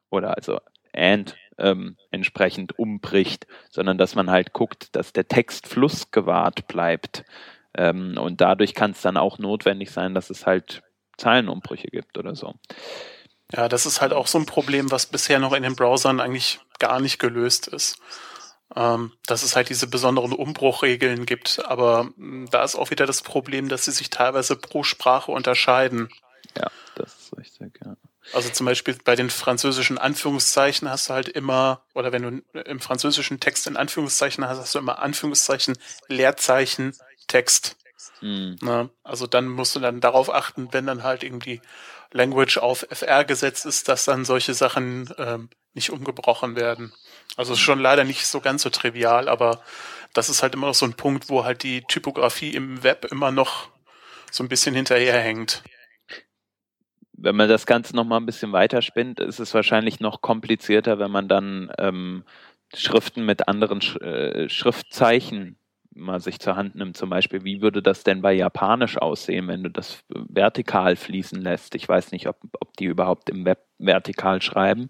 [0.09, 0.59] oder also
[0.93, 7.23] and ähm, entsprechend umbricht, sondern dass man halt guckt, dass der Text flussgewahrt bleibt.
[7.73, 10.83] Ähm, und dadurch kann es dann auch notwendig sein, dass es halt
[11.17, 12.55] Zeilenumbrüche gibt oder so.
[13.53, 16.59] Ja, das ist halt auch so ein Problem, was bisher noch in den Browsern eigentlich
[16.79, 18.01] gar nicht gelöst ist
[18.75, 21.63] ähm, dass es halt diese besonderen Umbruchregeln gibt.
[21.65, 26.09] Aber mh, da ist auch wieder das Problem, dass sie sich teilweise pro Sprache unterscheiden.
[26.57, 27.95] Ja, das ist richtig, ja.
[28.33, 32.79] Also zum Beispiel bei den französischen Anführungszeichen hast du halt immer, oder wenn du im
[32.79, 36.95] französischen Text in Anführungszeichen hast, hast du immer Anführungszeichen, Leerzeichen,
[37.27, 37.77] Text.
[38.21, 38.57] Mhm.
[38.61, 41.61] Na, also dann musst du dann darauf achten, wenn dann halt irgendwie
[42.11, 46.93] Language auf FR gesetzt ist, dass dann solche Sachen ähm, nicht umgebrochen werden.
[47.37, 49.61] Also ist schon leider nicht so ganz so trivial, aber
[50.13, 53.31] das ist halt immer noch so ein Punkt, wo halt die Typografie im Web immer
[53.31, 53.69] noch
[54.31, 55.63] so ein bisschen hinterherhängt.
[57.13, 61.11] Wenn man das Ganze noch mal ein bisschen weiterspinnt, ist es wahrscheinlich noch komplizierter, wenn
[61.11, 62.23] man dann ähm,
[62.73, 65.57] Schriften mit anderen Sch äh, Schriftzeichen
[65.95, 66.97] mal sich zur Hand nimmt.
[66.97, 71.73] Zum Beispiel, wie würde das denn bei Japanisch aussehen, wenn du das vertikal fließen lässt?
[71.75, 74.89] Ich weiß nicht, ob, ob die überhaupt im Web vertikal schreiben.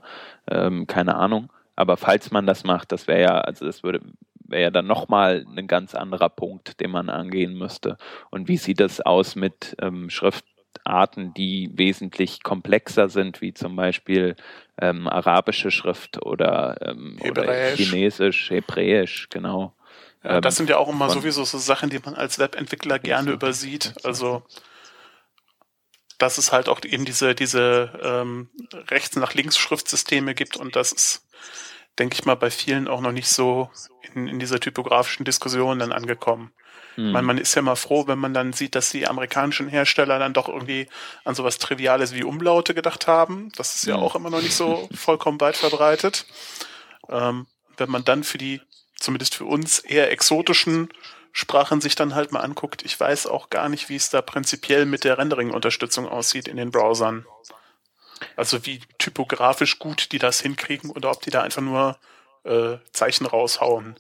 [0.50, 1.52] Ähm, keine Ahnung.
[1.76, 4.02] Aber falls man das macht, das wäre ja, also das würde
[4.48, 7.98] wäre ja dann nochmal ein ganz anderer Punkt, den man angehen müsste.
[8.30, 14.36] Und wie sieht es aus mit ähm, Schriftarten, die wesentlich komplexer sind, wie zum Beispiel
[14.80, 19.74] ähm, arabische Schrift oder, ähm, oder Chinesisch, Hebräisch, genau.
[20.24, 23.32] Ja, das ähm, sind ja auch immer sowieso so Sachen, die man als Webentwickler gerne
[23.32, 23.94] übersieht.
[24.04, 24.44] Also
[26.18, 28.50] dass es halt auch eben diese, diese ähm,
[28.90, 31.28] rechts nach links Schriftsysteme gibt und das ist,
[32.00, 33.70] denke ich mal, bei vielen auch noch nicht so
[34.14, 36.52] in, in dieser typografischen Diskussion dann angekommen.
[36.96, 37.12] Hm.
[37.12, 40.34] Man, man ist ja mal froh, wenn man dann sieht, dass die amerikanischen Hersteller dann
[40.34, 40.88] doch irgendwie
[41.24, 43.52] an sowas Triviales wie Umlaute gedacht haben.
[43.56, 44.04] Das ist ja hm.
[44.04, 46.26] auch immer noch nicht so vollkommen weit verbreitet.
[47.10, 47.48] Ähm,
[47.78, 48.62] wenn man dann für die,
[48.98, 50.90] zumindest für uns, eher exotischen
[51.38, 54.86] Sprachen sich dann halt mal anguckt, ich weiß auch gar nicht, wie es da prinzipiell
[54.86, 57.26] mit der Rendering-Unterstützung aussieht in den Browsern.
[58.38, 61.98] Also wie typografisch gut die das hinkriegen oder ob die da einfach nur
[62.46, 63.98] äh, Zeichen raushauen.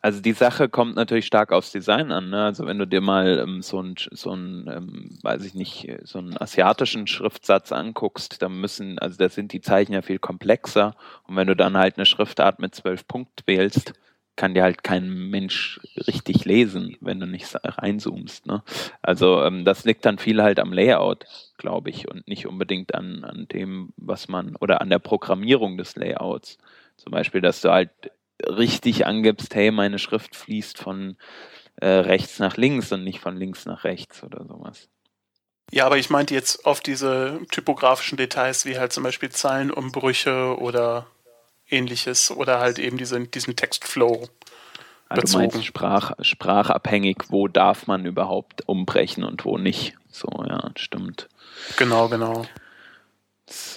[0.00, 2.30] Also die Sache kommt natürlich stark aufs Design an.
[2.30, 2.42] Ne?
[2.42, 6.20] Also wenn du dir mal ähm, so ein, so ein ähm, weiß ich nicht, so
[6.20, 10.96] einen asiatischen Schriftsatz anguckst, dann müssen, also da sind die Zeichen ja viel komplexer.
[11.24, 13.92] Und wenn du dann halt eine Schriftart mit zwölf Punkt wählst,
[14.40, 18.46] kann dir halt kein Mensch richtig lesen, wenn du nicht reinzoomst.
[18.46, 18.62] Ne?
[19.02, 21.26] Also ähm, das liegt dann viel halt am Layout,
[21.58, 25.94] glaube ich, und nicht unbedingt an, an dem, was man, oder an der Programmierung des
[25.94, 26.56] Layouts.
[26.96, 27.90] Zum Beispiel, dass du halt
[28.42, 31.18] richtig angibst, hey, meine Schrift fließt von
[31.76, 34.88] äh, rechts nach links und nicht von links nach rechts oder sowas.
[35.70, 41.08] Ja, aber ich meinte jetzt auf diese typografischen Details, wie halt zum Beispiel Zeilenumbrüche oder
[41.70, 44.28] ähnliches oder halt eben diesen, diesen Textflow.
[45.08, 49.96] Also du meinst Sprach, sprachabhängig, wo darf man überhaupt umbrechen und wo nicht.
[50.08, 51.28] So, ja, stimmt.
[51.76, 52.44] Genau, genau.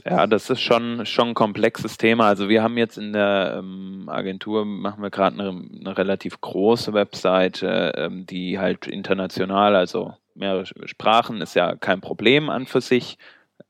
[0.06, 2.28] Ja, das ist schon, schon ein komplexes Thema.
[2.28, 6.94] Also wir haben jetzt in der ähm, Agentur, machen wir gerade eine, eine, relativ große
[6.94, 13.18] Webseite, ähm, die halt international, also mehrere Sprachen, ist ja kein Problem an für sich.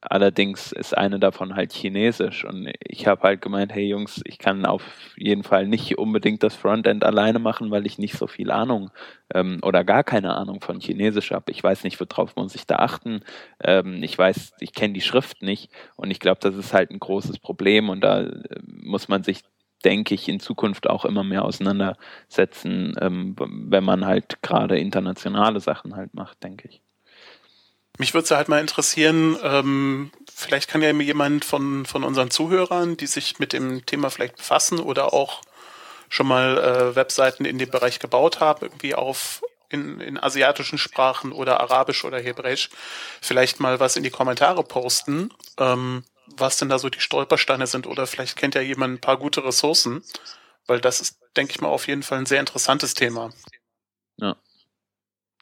[0.01, 4.65] Allerdings ist eine davon halt chinesisch und ich habe halt gemeint, hey Jungs, ich kann
[4.65, 4.83] auf
[5.15, 8.91] jeden Fall nicht unbedingt das Frontend alleine machen, weil ich nicht so viel Ahnung
[9.33, 11.51] ähm, oder gar keine Ahnung von Chinesisch habe.
[11.51, 13.21] Ich weiß nicht, worauf muss ich da achten.
[13.63, 16.99] Ähm, ich weiß, ich kenne die Schrift nicht und ich glaube, das ist halt ein
[16.99, 19.41] großes Problem und da äh, muss man sich
[19.85, 25.95] denke ich, in Zukunft auch immer mehr auseinandersetzen, ähm, wenn man halt gerade internationale Sachen
[25.97, 26.82] halt macht, denke ich.
[27.99, 32.97] Mich würde es halt mal interessieren, ähm, vielleicht kann ja jemand von, von unseren Zuhörern,
[32.97, 35.41] die sich mit dem Thema vielleicht befassen oder auch
[36.09, 41.31] schon mal äh, Webseiten in dem Bereich gebaut haben, irgendwie auf in, in asiatischen Sprachen
[41.31, 42.69] oder Arabisch oder Hebräisch,
[43.21, 47.87] vielleicht mal was in die Kommentare posten, ähm, was denn da so die Stolpersteine sind
[47.87, 50.03] oder vielleicht kennt ja jemand ein paar gute Ressourcen,
[50.67, 53.33] weil das ist, denke ich mal, auf jeden Fall ein sehr interessantes Thema.
[54.17, 54.35] Ja,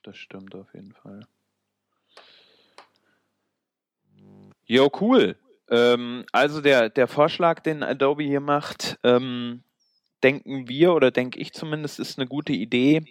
[0.04, 1.28] das stimmt auf jeden Fall.
[4.72, 5.36] Jo, cool.
[5.70, 9.64] Ähm, also der, der Vorschlag, den Adobe hier macht, ähm,
[10.24, 13.02] denken wir oder denke ich zumindest, ist eine gute Idee.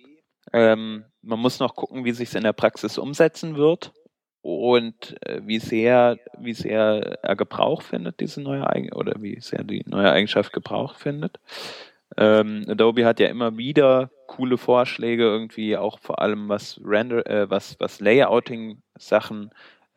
[0.55, 3.93] Ähm, man muss noch gucken, wie sich es in der Praxis umsetzen wird
[4.41, 9.63] und äh, wie sehr, wie sehr er Gebrauch findet, diese neue Eigen oder wie sehr
[9.63, 11.41] die neue Eigenschaft Gebrauch findet.
[12.17, 17.51] Ähm, Adobe hat ja immer wieder coole Vorschläge irgendwie, auch vor allem was Render, äh,
[17.51, 19.51] was was Layouting-Sachen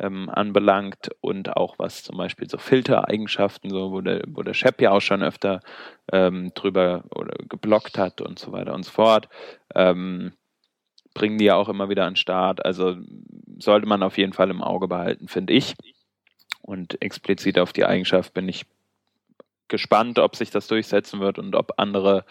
[0.03, 4.81] ähm, anbelangt und auch was zum Beispiel so Filtereigenschaften, so wo der, wo der Shep
[4.81, 5.61] ja auch schon öfter
[6.11, 9.29] ähm, drüber oder geblockt hat und so weiter und so fort,
[9.73, 10.33] ähm,
[11.13, 12.65] bringen die ja auch immer wieder an den Start.
[12.65, 12.97] Also
[13.57, 15.75] sollte man auf jeden Fall im Auge behalten, finde ich.
[16.61, 18.65] Und explizit auf die Eigenschaft bin ich
[19.69, 22.25] gespannt, ob sich das durchsetzen wird und ob andere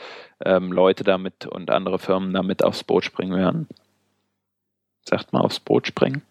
[0.45, 3.69] ähm, Leute damit und andere Firmen damit aufs Boot springen werden.
[5.05, 6.23] Sagt mal aufs Boot springen.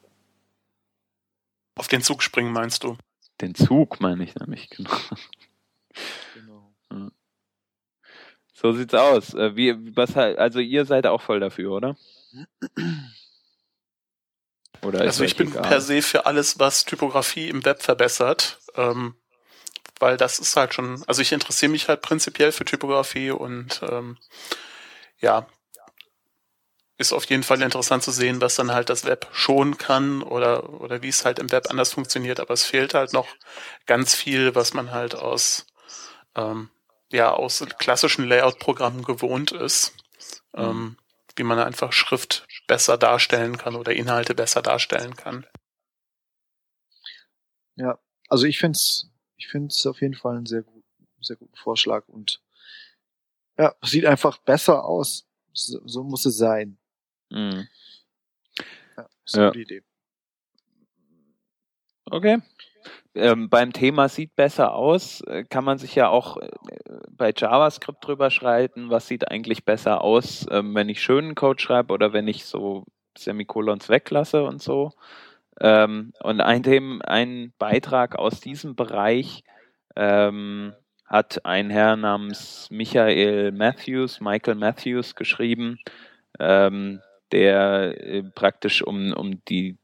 [1.82, 2.96] Auf den Zug springen, meinst du?
[3.42, 4.92] Den Zug meine ich nämlich, genau.
[6.36, 6.76] genau.
[6.92, 7.10] Ja.
[8.54, 9.34] So sieht's aus.
[9.34, 11.98] Äh, wie, was, also ihr seid auch voll dafür, oder?
[14.84, 15.64] oder also ich bin egal?
[15.64, 18.60] per se für alles, was Typografie im Web verbessert.
[18.76, 19.16] Ähm,
[19.98, 24.20] weil das ist halt schon, also ich interessiere mich halt prinzipiell für Typografie und ähm,
[25.20, 25.48] ja,
[27.02, 30.70] ist auf jeden Fall interessant zu sehen, was dann halt das Web schon kann oder,
[30.82, 32.40] oder wie es halt im Web anders funktioniert.
[32.40, 33.28] Aber es fehlt halt noch
[33.86, 35.66] ganz viel, was man halt aus,
[36.36, 36.70] ähm,
[37.12, 39.94] ja, aus klassischen Layout-Programmen gewohnt ist.
[40.54, 40.62] Mhm.
[40.62, 40.98] Ähm,
[41.36, 45.46] wie man einfach Schrift besser darstellen kann oder Inhalte besser darstellen kann.
[47.76, 50.84] Ja, also ich finde es ich find's auf jeden Fall einen sehr, gut,
[51.20, 52.42] sehr guten Vorschlag und
[53.58, 55.28] ja, sieht einfach besser aus.
[55.54, 56.78] So, so muss es sein.
[57.32, 57.68] Mhm.
[58.98, 59.50] Ja, ist eine ja.
[59.50, 59.84] gute Idee.
[62.06, 62.42] Okay.
[63.14, 66.50] Ähm, beim Thema sieht besser aus, äh, kann man sich ja auch äh,
[67.10, 71.94] bei JavaScript drüber schreiten, was sieht eigentlich besser aus, ähm, wenn ich schönen Code schreibe
[71.94, 72.86] oder wenn ich so
[73.18, 74.92] Semikolons weglasse und so.
[75.60, 79.44] Ähm, und ein, Thema, ein Beitrag aus diesem Bereich
[79.96, 80.74] ähm,
[81.06, 85.80] hat ein Herr namens Michael Matthews, Michael Matthews geschrieben,
[86.40, 89.78] ähm, der äh, praktisch um, um die,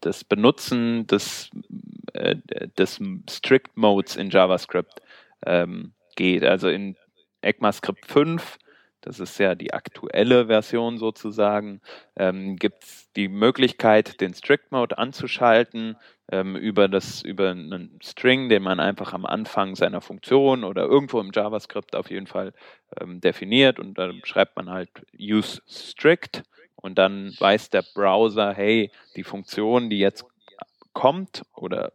[0.00, 1.50] das Benutzen des,
[2.12, 2.36] äh,
[2.78, 5.00] des Strict Modes in JavaScript
[5.46, 6.44] ähm, geht.
[6.44, 6.96] Also in
[7.42, 8.58] ECMAScript 5
[9.02, 11.80] das ist ja die aktuelle Version sozusagen,
[12.16, 15.96] ähm, gibt es die Möglichkeit, den Strict Mode anzuschalten
[16.30, 21.20] ähm, über, das, über einen String, den man einfach am Anfang seiner Funktion oder irgendwo
[21.20, 22.52] im JavaScript auf jeden Fall
[22.98, 26.44] ähm, definiert und dann schreibt man halt use strict
[26.82, 30.24] und dann weiß der Browser, hey, die Funktion, die jetzt
[30.92, 31.92] kommt oder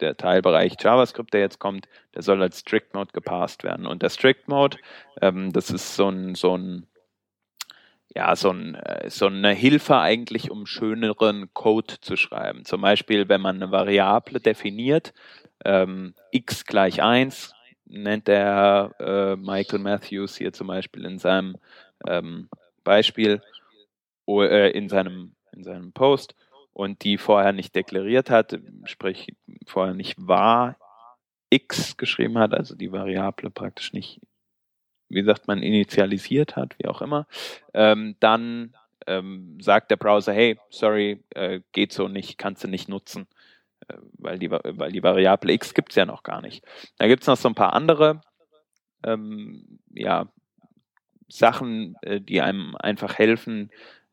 [0.00, 3.86] der Teilbereich JavaScript, der jetzt kommt, der soll als Strict Mode gepasst werden.
[3.86, 4.76] Und der Strict Mode,
[5.20, 6.86] ähm, das ist so ein, so ein,
[8.14, 12.64] ja, so, ein, äh, so eine Hilfe eigentlich, um schöneren Code zu schreiben.
[12.64, 15.12] Zum Beispiel, wenn man eine Variable definiert,
[15.64, 17.54] ähm, x gleich 1,
[17.86, 21.56] nennt der äh, Michael Matthews hier zum Beispiel in seinem
[22.06, 22.48] ähm,
[22.84, 23.42] Beispiel,
[24.26, 26.34] in seinem, in seinem Post
[26.72, 29.34] und die vorher nicht deklariert hat, sprich
[29.66, 30.76] vorher nicht war
[31.50, 34.20] x geschrieben hat, also die Variable praktisch nicht,
[35.08, 37.26] wie sagt man, initialisiert hat, wie auch immer,
[37.74, 38.74] ähm, dann
[39.06, 43.28] ähm, sagt der Browser, hey, sorry, äh, geht so nicht, kannst du nicht nutzen,
[43.88, 46.64] äh, weil, die, weil die Variable x gibt es ja noch gar nicht.
[46.98, 48.20] Da gibt es noch so ein paar andere
[49.04, 50.28] ähm, ja,
[51.28, 53.70] Sachen, äh, die einem einfach helfen,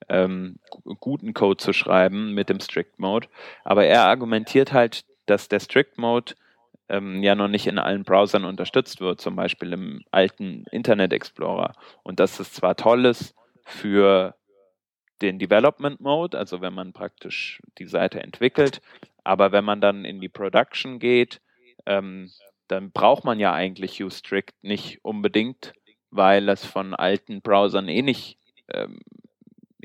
[0.09, 0.59] ähm,
[0.99, 3.27] guten Code zu schreiben mit dem Strict Mode.
[3.63, 6.33] Aber er argumentiert halt, dass der Strict Mode
[6.89, 11.73] ähm, ja noch nicht in allen Browsern unterstützt wird, zum Beispiel im alten Internet Explorer.
[12.03, 14.35] Und dass es zwar toll ist für
[15.21, 18.81] den Development Mode, also wenn man praktisch die Seite entwickelt,
[19.23, 21.39] aber wenn man dann in die Production geht,
[21.85, 22.29] ähm,
[22.67, 25.73] dann braucht man ja eigentlich UStrict nicht unbedingt,
[26.11, 28.37] weil es von alten Browsern eh nicht
[28.67, 28.99] ähm,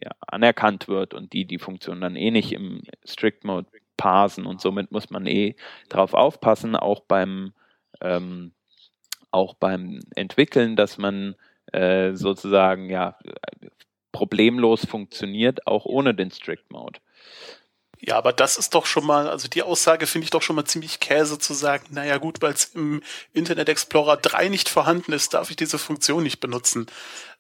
[0.03, 4.61] ja, anerkannt wird und die die Funktion dann eh nicht im Strict Mode parsen und
[4.61, 5.57] somit muss man eh
[5.89, 7.53] darauf aufpassen, auch beim
[8.01, 8.53] ähm,
[9.31, 11.35] auch beim Entwickeln, dass man
[11.73, 13.19] äh, sozusagen ja
[14.13, 17.01] problemlos funktioniert, auch ohne den Strict Mode.
[18.01, 20.65] Ja, aber das ist doch schon mal, also die Aussage finde ich doch schon mal
[20.65, 25.35] ziemlich Käse zu sagen, naja gut, weil es im Internet Explorer 3 nicht vorhanden ist,
[25.35, 26.87] darf ich diese Funktion nicht benutzen.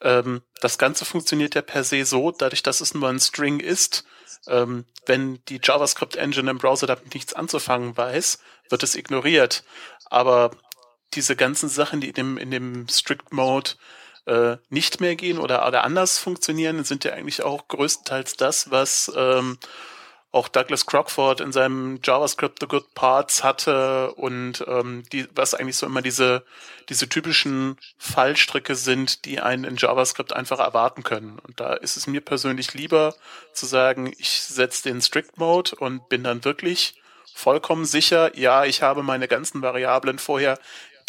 [0.01, 4.05] Ähm, das Ganze funktioniert ja per se so, dadurch, dass es nur ein String ist,
[4.49, 9.63] ähm, wenn die JavaScript Engine im Browser damit nichts anzufangen weiß, wird es ignoriert.
[10.07, 10.51] Aber
[11.15, 13.73] diese ganzen Sachen, die in dem, in dem Strict Mode
[14.27, 19.11] äh, nicht mehr gehen oder, oder anders funktionieren, sind ja eigentlich auch größtenteils das, was
[19.17, 19.59] ähm,
[20.39, 25.77] auch Douglas Crockford in seinem JavaScript The Good Parts hatte und ähm, die, was eigentlich
[25.77, 26.45] so immer diese,
[26.89, 31.41] diese typischen Fallstricke sind, die einen in JavaScript einfach erwarten können.
[31.41, 33.17] Und da ist es mir persönlich lieber
[33.53, 36.95] zu sagen, ich setze den Strict Mode und bin dann wirklich
[37.35, 40.59] vollkommen sicher, ja, ich habe meine ganzen Variablen vorher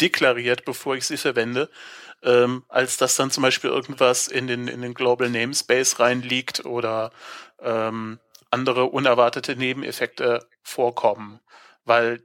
[0.00, 1.68] deklariert, bevor ich sie verwende,
[2.24, 7.12] ähm, als dass dann zum Beispiel irgendwas in den, in den Global Namespace reinliegt oder
[7.62, 8.18] ähm,
[8.50, 11.40] andere unerwartete Nebeneffekte vorkommen,
[11.84, 12.22] weil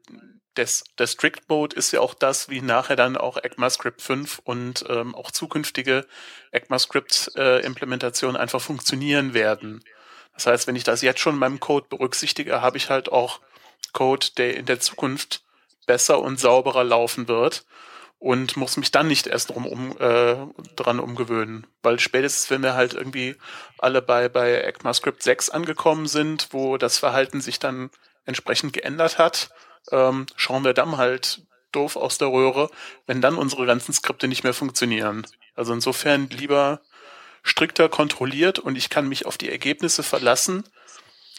[0.57, 4.85] des, der Strict Mode ist ja auch das, wie nachher dann auch ECMAScript 5 und
[4.89, 6.05] ähm, auch zukünftige
[6.51, 9.83] ECMAScript-Implementationen äh, einfach funktionieren werden.
[10.33, 13.41] Das heißt, wenn ich das jetzt schon in meinem Code berücksichtige, habe ich halt auch
[13.93, 15.43] Code, der in der Zukunft
[15.85, 17.65] besser und sauberer laufen wird
[18.25, 20.35] und muss mich dann nicht erst drum um, äh,
[20.75, 21.67] dran umgewöhnen.
[21.83, 23.35] Weil spätestens, wenn wir halt irgendwie
[23.77, 27.91] alle bei, bei ECMAScript 6 angekommen sind, wo das Verhalten sich dann
[28.25, 29.51] entsprechend geändert hat,
[29.91, 32.71] ähm, schauen wir dann halt doof aus der Röhre,
[33.05, 35.27] wenn dann unsere ganzen Skripte nicht mehr funktionieren.
[35.53, 36.81] Also insofern lieber
[37.43, 40.63] strikter kontrolliert und ich kann mich auf die Ergebnisse verlassen,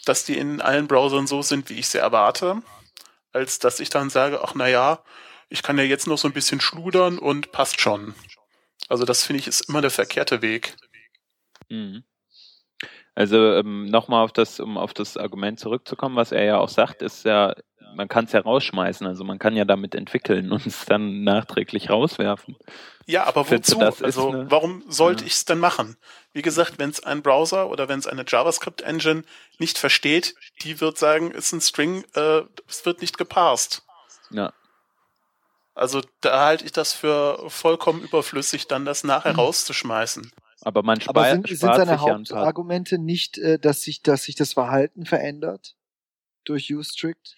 [0.04, 2.62] dass die in allen Browsern so sind, wie ich sie erwarte,
[3.32, 5.00] als dass ich dann sage, ach na ja,
[5.48, 8.14] ich kann ja jetzt noch so ein bisschen schludern und passt schon.
[8.88, 10.76] Also das finde ich ist immer der verkehrte Weg.
[11.68, 12.04] Mhm.
[13.14, 17.00] Also ähm, nochmal auf das, um auf das Argument zurückzukommen, was er ja auch sagt,
[17.00, 17.54] ist ja,
[17.94, 21.88] man kann es ja rausschmeißen, also man kann ja damit entwickeln und es dann nachträglich
[21.88, 22.56] rauswerfen.
[23.06, 23.80] Ja, aber wozu?
[23.80, 25.28] also eine, warum sollte ja.
[25.28, 25.96] ich es denn machen?
[26.34, 29.22] Wie gesagt, wenn es ein Browser oder wenn es eine JavaScript-Engine
[29.58, 33.82] nicht versteht, die wird sagen, ist ein String, äh, es wird nicht geparst.
[34.30, 34.52] Ja.
[35.76, 39.40] Also da halte ich das für vollkommen überflüssig, dann das nachher mhm.
[39.40, 40.32] rauszuschmeißen.
[40.62, 44.54] Aber man spart, Aber sind, sind seine Hauptargumente nicht, äh, dass sich, dass sich das
[44.54, 45.76] Verhalten verändert?
[46.46, 47.36] durch Ustrict.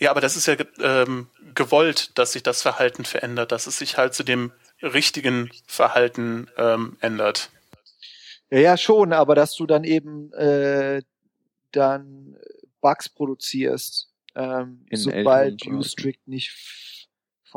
[0.00, 3.96] Ja, aber das ist ja ähm, gewollt, dass sich das Verhalten verändert, dass es sich
[3.96, 4.52] halt zu dem
[4.82, 7.50] richtigen Verhalten ähm, ändert.
[8.50, 11.02] Ja, ja, schon, aber dass du dann eben äh,
[11.72, 12.36] dann
[12.80, 16.52] Bugs produzierst, ähm, sobald Ustrict nicht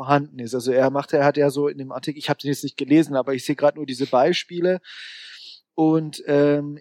[0.00, 0.54] vorhanden ist.
[0.54, 2.78] Also er macht, er hat ja so in dem Artikel, ich habe den jetzt nicht
[2.78, 4.80] gelesen, aber ich sehe gerade nur diese Beispiele
[5.74, 6.80] und ähm,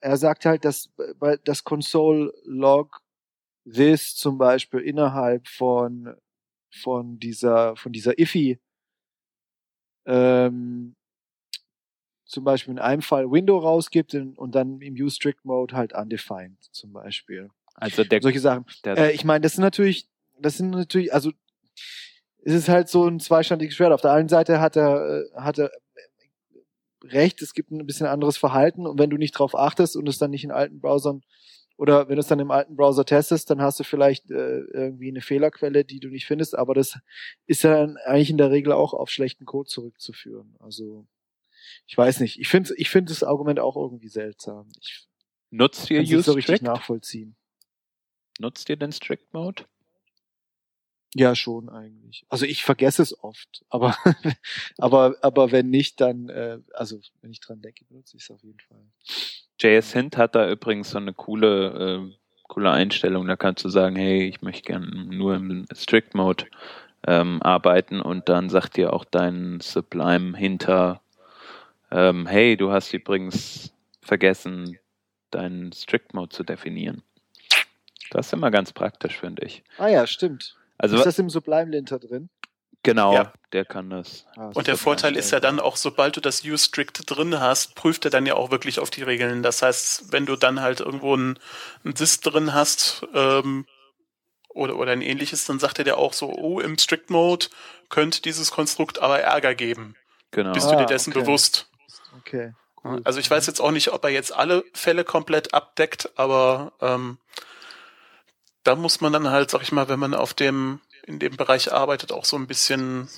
[0.00, 0.90] er sagt halt, dass
[1.44, 3.00] das Console Log
[3.64, 6.14] this zum Beispiel innerhalb von
[6.70, 8.60] von dieser von dieser IFI
[10.04, 10.94] ähm,
[12.26, 16.62] zum Beispiel in einem Fall Window rausgibt und dann im Use Strict Mode halt undefined
[16.70, 17.48] zum Beispiel.
[17.72, 18.66] Also der, solche Sachen.
[18.84, 20.06] Äh, ich meine, das sind natürlich,
[20.38, 21.32] das sind natürlich, also
[22.44, 23.92] es ist halt so ein zweischneidiges Schwert.
[23.92, 25.70] Auf der einen Seite hat er, äh, hat er
[27.04, 30.18] recht, es gibt ein bisschen anderes Verhalten und wenn du nicht drauf achtest und es
[30.18, 31.22] dann nicht in alten Browsern
[31.76, 35.08] oder wenn du es dann im alten Browser testest, dann hast du vielleicht äh, irgendwie
[35.08, 36.98] eine Fehlerquelle, die du nicht findest, aber das
[37.46, 40.56] ist ja dann eigentlich in der Regel auch auf schlechten Code zurückzuführen.
[40.58, 41.06] Also
[41.86, 42.38] ich weiß nicht.
[42.40, 44.68] Ich finde ich finde das Argument auch irgendwie seltsam.
[44.80, 45.08] Ich
[45.50, 47.36] Nutzt ihr Use so richtig nachvollziehen.
[48.38, 49.64] Nutzt ihr den Strict Mode?
[51.14, 52.24] Ja, schon eigentlich.
[52.28, 53.96] Also ich vergesse es oft, aber
[54.78, 58.42] aber aber wenn nicht, dann äh, also wenn ich dran denke, benutze ich es auf
[58.42, 58.82] jeden Fall.
[59.58, 62.14] JS Hint hat da übrigens so eine coole äh,
[62.48, 63.26] coole Einstellung.
[63.26, 66.46] Da kannst du sagen, hey, ich möchte gerne nur im Strict Mode
[67.06, 71.00] ähm, arbeiten und dann sagt dir auch dein Sublime hinter,
[71.90, 74.78] ähm, hey, du hast übrigens vergessen,
[75.30, 77.02] deinen Strict Mode zu definieren.
[78.10, 79.62] Das ist immer ganz praktisch, finde ich.
[79.76, 80.57] Ah ja, stimmt.
[80.78, 82.30] Also, ist das im Sublime Linter drin?
[82.84, 83.32] Genau, ja.
[83.52, 84.24] der kann das.
[84.36, 88.04] Ah, und der Vorteil ist ja dann auch, sobald du das Use-Strict drin hast, prüft
[88.04, 89.42] er dann ja auch wirklich auf die Regeln.
[89.42, 91.38] Das heißt, wenn du dann halt irgendwo ein,
[91.84, 93.66] ein Dis drin hast ähm,
[94.48, 97.46] oder, oder ein ähnliches, dann sagt er dir auch so, oh, im Strict-Mode
[97.88, 99.96] könnte dieses Konstrukt aber Ärger geben.
[100.30, 100.52] Genau.
[100.52, 101.20] Bist du dir ah, dessen okay.
[101.20, 101.68] bewusst?
[102.20, 102.54] Okay.
[102.84, 103.00] Cool.
[103.04, 107.18] Also ich weiß jetzt auch nicht, ob er jetzt alle Fälle komplett abdeckt, aber ähm,
[108.68, 111.72] da muss man dann halt, sag ich mal, wenn man auf dem, in dem Bereich
[111.72, 113.08] arbeitet, auch so ein bisschen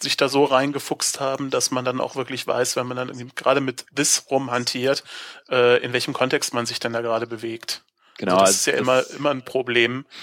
[0.00, 3.60] sich da so reingefuchst haben, dass man dann auch wirklich weiß, wenn man dann gerade
[3.60, 5.04] mit this rumhantiert,
[5.50, 7.84] äh, in welchem Kontext man sich dann da gerade bewegt.
[8.16, 8.38] Genau.
[8.38, 10.04] Also das also ist ja das immer, immer ein Problem.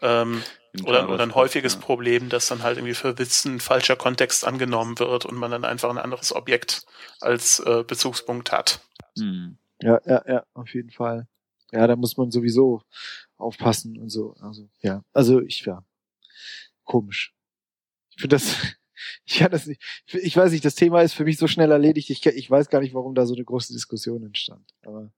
[0.00, 0.42] Ähm,
[0.84, 1.80] oder, oder ein häufiges ja.
[1.80, 5.64] Problem, dass dann halt irgendwie für Witz ein falscher Kontext angenommen wird und man dann
[5.64, 6.86] einfach ein anderes Objekt
[7.20, 8.80] als äh, Bezugspunkt hat.
[9.16, 9.58] Hm.
[9.80, 11.28] Ja, ja, ja, auf jeden Fall.
[11.70, 12.82] Ja, da muss man sowieso
[13.42, 14.34] aufpassen und so.
[14.40, 15.04] Also, ja.
[15.12, 15.84] Also ich, ja.
[16.84, 17.34] Komisch.
[18.10, 18.56] Ich finde das,
[19.24, 22.10] ich kann das nicht, ich weiß nicht, das Thema ist für mich so schnell erledigt,
[22.10, 24.66] ich, ich weiß gar nicht, warum da so eine große Diskussion entstand.
[24.82, 25.12] Aber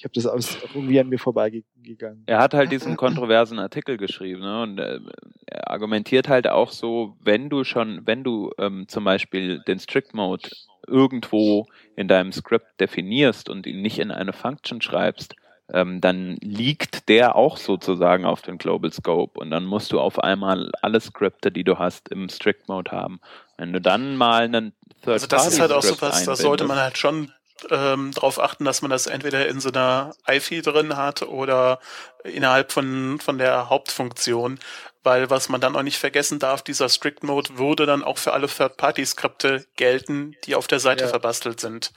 [0.00, 2.22] ich habe das alles irgendwie an mir vorbeigegangen.
[2.24, 4.62] Er hat halt diesen kontroversen Artikel geschrieben ne?
[4.62, 4.98] und äh,
[5.44, 10.14] er argumentiert halt auch so, wenn du schon, wenn du ähm, zum Beispiel den Strict
[10.14, 10.48] Mode
[10.86, 15.34] irgendwo in deinem Script definierst und ihn nicht in eine Function schreibst,
[15.72, 20.18] ähm, dann liegt der auch sozusagen auf den Global Scope und dann musst du auf
[20.18, 23.20] einmal alle Skripte, die du hast, im Strict Mode haben.
[23.56, 26.64] Wenn du dann mal einen Third Also das ist halt auch so was, da sollte
[26.64, 27.32] man halt schon
[27.70, 31.78] ähm, darauf achten, dass man das entweder in so einer IFI drin hat oder
[32.24, 34.58] innerhalb von, von der Hauptfunktion.
[35.02, 38.34] Weil was man dann auch nicht vergessen darf, dieser Strict Mode würde dann auch für
[38.34, 41.10] alle Third-Party-Skripte gelten, die auf der Seite ja.
[41.10, 41.92] verbastelt sind.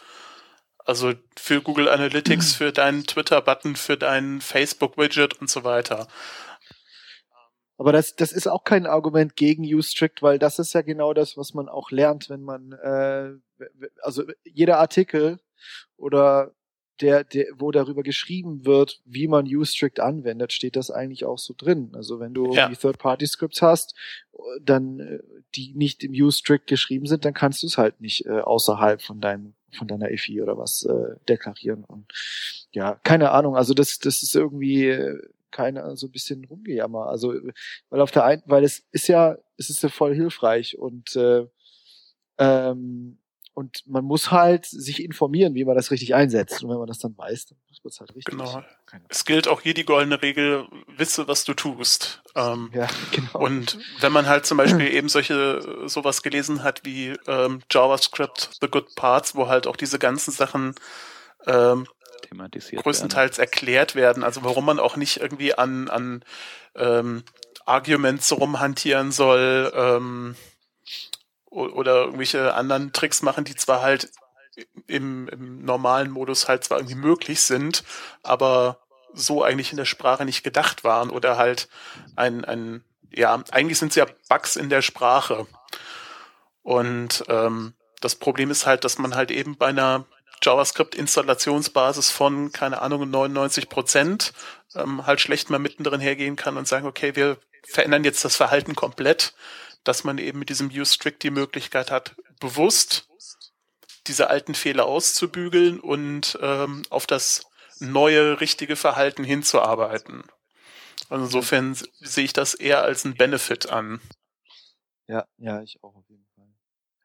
[0.86, 6.08] Also für Google Analytics, für deinen Twitter-Button, für deinen Facebook-Widget und so weiter.
[7.78, 11.38] Aber das, das ist auch kein Argument gegen Ustrict, weil das ist ja genau das,
[11.38, 13.32] was man auch lernt, wenn man, äh,
[14.02, 15.40] also jeder Artikel
[15.98, 16.54] oder
[17.02, 21.54] der, der, wo darüber geschrieben wird, wie man Ustrict anwendet, steht das eigentlich auch so
[21.58, 21.92] drin.
[21.94, 22.70] Also wenn du ja.
[22.70, 23.96] Third-Party-Scripts hast,
[24.62, 25.20] dann äh,
[25.56, 29.22] die nicht im Ustrict geschrieben sind, dann kannst du es halt nicht äh, außerhalb von
[29.22, 31.84] deinem von deiner EFI oder was äh, deklarieren.
[31.84, 32.06] Und
[32.72, 33.56] ja, keine Ahnung.
[33.56, 35.20] Also das, das ist irgendwie äh,
[35.50, 37.08] keine so ein bisschen rumgejammer.
[37.08, 37.34] Also
[37.90, 41.48] weil auf der einen, weil es ist ja, es ist ja voll hilfreich und äh,
[42.38, 43.18] ähm,
[43.54, 46.64] und man muss halt sich informieren, wie man das richtig einsetzt.
[46.64, 48.38] Und wenn man das dann weiß, dann muss man es halt richtig.
[48.38, 48.64] Genau.
[49.10, 52.24] Es gilt auch hier die goldene Regel, wisse, was du tust.
[52.36, 53.46] Ähm, ja, genau.
[53.46, 58.68] Und wenn man halt zum Beispiel eben solche sowas gelesen hat wie ähm, JavaScript The
[58.68, 60.74] Good Parts, wo halt auch diese ganzen Sachen
[61.46, 61.88] ähm,
[62.32, 63.48] größtenteils werden.
[63.48, 66.24] erklärt werden, also warum man auch nicht irgendwie an, an
[66.76, 67.24] ähm,
[67.66, 70.36] Arguments rumhantieren soll, ähm,
[71.54, 74.12] oder irgendwelche anderen Tricks machen, die zwar halt
[74.88, 77.84] im, im normalen Modus halt zwar irgendwie möglich sind,
[78.24, 78.80] aber
[79.14, 81.70] so eigentlich in der Sprache nicht gedacht waren oder halt
[82.16, 85.46] ein, ein ja, eigentlich sind es ja Bugs in der Sprache.
[86.64, 90.06] Und ähm, das Problem ist halt, dass man halt eben bei einer
[90.42, 94.34] JavaScript-Installationsbasis von, keine Ahnung, 99 Prozent
[94.76, 98.76] ähm, halt schlecht mal mittendrin hergehen kann und sagen, okay, wir verändern jetzt das Verhalten
[98.76, 99.34] komplett,
[99.84, 103.08] dass man eben mit diesem Use-Strict die Möglichkeit hat, bewusst
[104.08, 107.46] diese alten Fehler auszubügeln und ähm, auf das
[107.80, 110.24] neue, richtige Verhalten hinzuarbeiten.
[111.10, 114.02] Also insofern sehe ich das eher als ein Benefit an.
[115.08, 116.23] Ja, ja, ich auch auf jeden Fall.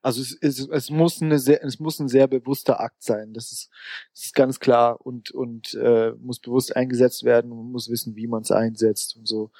[0.09, 3.35] Also es, es, es muss eine sehr, es muss ein sehr bewusster Akt sein.
[3.35, 3.69] Das ist,
[4.15, 8.27] das ist ganz klar und und äh, muss bewusst eingesetzt werden und muss wissen, wie
[8.27, 9.51] man es einsetzt und so.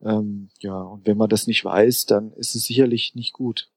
[0.00, 3.68] Ähm, ja, und wenn man das nicht weiß, dann ist es sicherlich nicht gut.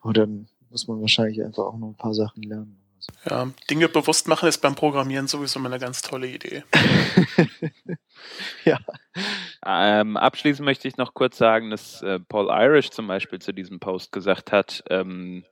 [0.00, 2.85] Und dann muss man wahrscheinlich einfach auch noch ein paar Sachen lernen.
[3.28, 6.64] Ja, Dinge bewusst machen ist beim Programmieren sowieso immer eine ganz tolle Idee.
[8.64, 8.78] ja.
[9.64, 13.80] Ähm, abschließend möchte ich noch kurz sagen, dass äh, Paul Irish zum Beispiel zu diesem
[13.80, 15.44] Post gesagt hat, ähm,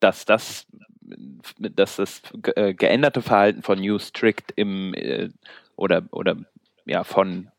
[0.00, 0.66] dass das,
[1.58, 2.22] dass das
[2.54, 5.30] äh, geänderte Verhalten von New Strict im äh,
[5.76, 6.36] oder oder
[6.86, 7.50] ja von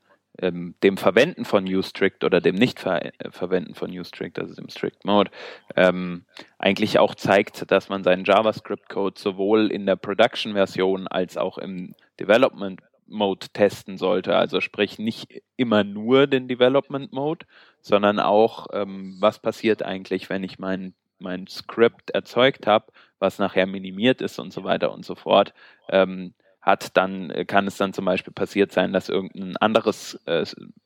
[0.41, 5.31] ähm, dem Verwenden von UStrict oder dem Nicht-Verwenden von UStrict, also dem Strict Mode,
[5.75, 6.25] ähm,
[6.57, 12.81] eigentlich auch zeigt, dass man seinen JavaScript-Code sowohl in der Production-Version als auch im Development
[13.07, 14.35] Mode testen sollte.
[14.35, 17.45] Also sprich nicht immer nur den Development Mode,
[17.81, 23.65] sondern auch, ähm, was passiert eigentlich, wenn ich mein, mein Script erzeugt habe, was nachher
[23.65, 25.53] minimiert ist und so weiter und so fort.
[25.89, 26.33] Ähm,
[26.69, 30.45] hat, dann äh, kann es dann zum Beispiel passiert sein, dass irgendein anderes äh,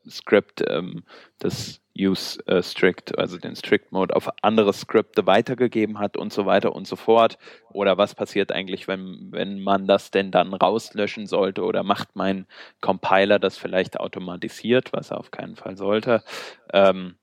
[0.10, 1.04] Script ähm,
[1.40, 6.46] das Use äh, Strict, also den Strict Mode auf andere Skripte weitergegeben hat und so
[6.46, 7.38] weiter und so fort.
[7.72, 12.48] Oder was passiert eigentlich, wenn, wenn man das denn dann rauslöschen sollte oder macht mein
[12.82, 16.24] Compiler das vielleicht automatisiert, was er auf keinen Fall sollte.
[16.72, 17.16] Ähm,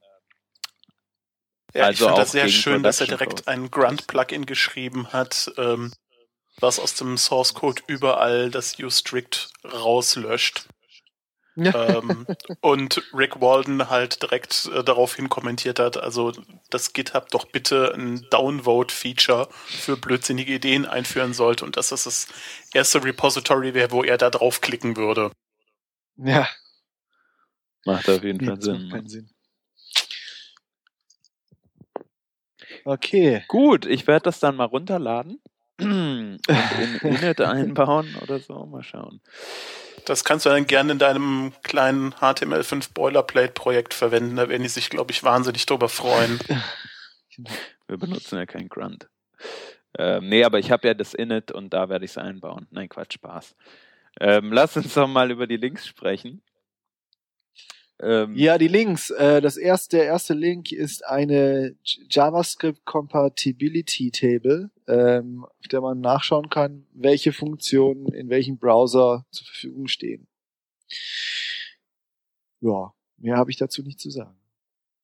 [1.75, 5.93] ja, also ich finde das sehr schön, dass er direkt ein Grunt-Plugin geschrieben hat, ähm,
[6.61, 10.69] was aus dem Source Code überall das uStrict rauslöscht.
[11.57, 12.27] ähm,
[12.61, 16.33] und Rick Walden halt direkt äh, daraufhin kommentiert hat, also
[16.71, 22.29] dass GitHub doch bitte ein Downvote-Feature für blödsinnige Ideen einführen sollte und dass das das
[22.73, 25.33] erste Repository wäre, wo er da draufklicken würde.
[26.17, 26.49] Ja.
[27.85, 29.03] Macht auf jeden Fall Sinn.
[29.07, 29.31] Sinn.
[32.85, 33.45] Okay.
[33.49, 35.41] Gut, ich werde das dann mal runterladen
[35.81, 36.41] und
[37.03, 38.67] in Init einbauen oder so.
[38.67, 39.21] Mal schauen.
[40.07, 44.37] Das kannst du dann gerne in deinem kleinen HTML5 Boilerplate-Projekt verwenden.
[44.37, 46.41] Da werden die sich, glaube ich, wahnsinnig drüber freuen.
[47.87, 49.09] Wir benutzen ja kein Grunt.
[49.99, 52.67] Ähm, nee, aber ich habe ja das Init und da werde ich es einbauen.
[52.71, 53.57] Nein, Quatsch, Spaß.
[54.21, 56.43] Ähm, lass uns doch mal über die Links sprechen.
[58.03, 59.11] Ähm, ja, die Links.
[59.11, 61.77] Äh, das erste, der erste Link ist eine
[62.09, 69.47] JavaScript Compatibility Table, ähm, auf der man nachschauen kann, welche Funktionen in welchem Browser zur
[69.47, 70.27] Verfügung stehen.
[72.61, 74.37] Ja, mehr habe ich dazu nicht zu sagen.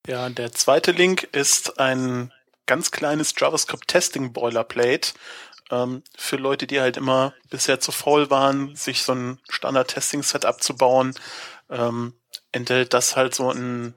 [0.07, 2.33] Ja, der zweite Link ist ein
[2.65, 5.13] ganz kleines JavaScript Testing Boilerplate
[5.71, 10.23] ähm, für Leute, die halt immer bisher zu faul waren, sich so ein Standard Testing
[10.23, 11.15] Setup zu bauen.
[11.69, 12.15] Ähm,
[12.57, 13.95] enthält das halt so ein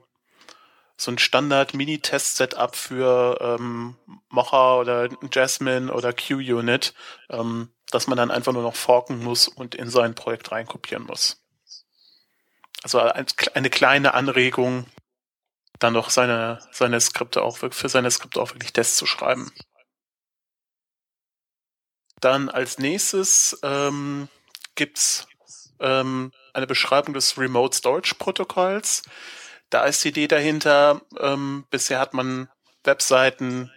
[0.96, 3.96] so ein Standard Mini-Test-Setup für ähm,
[4.28, 6.92] Mocha oder Jasmine oder QUnit,
[7.30, 11.42] ähm, dass man dann einfach nur noch forken muss und in sein Projekt reinkopieren muss.
[12.82, 14.86] Also eine kleine Anregung,
[15.78, 19.50] dann noch seine, seine Skripte auch für seine Skripte auch wirklich Tests zu schreiben.
[22.20, 24.28] Dann als nächstes ähm,
[24.74, 25.26] gibt's
[25.80, 29.02] ähm, eine Beschreibung des Remote Storage Protokolls.
[29.70, 32.48] Da ist die Idee dahinter, ähm, bisher hat man
[32.84, 33.70] Webseiten,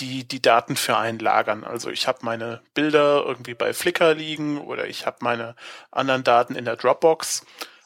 [0.00, 1.64] die die Daten für einen lagern.
[1.64, 5.54] Also ich habe meine Bilder irgendwie bei Flickr liegen oder ich habe meine
[5.90, 7.44] anderen Daten in der Dropbox.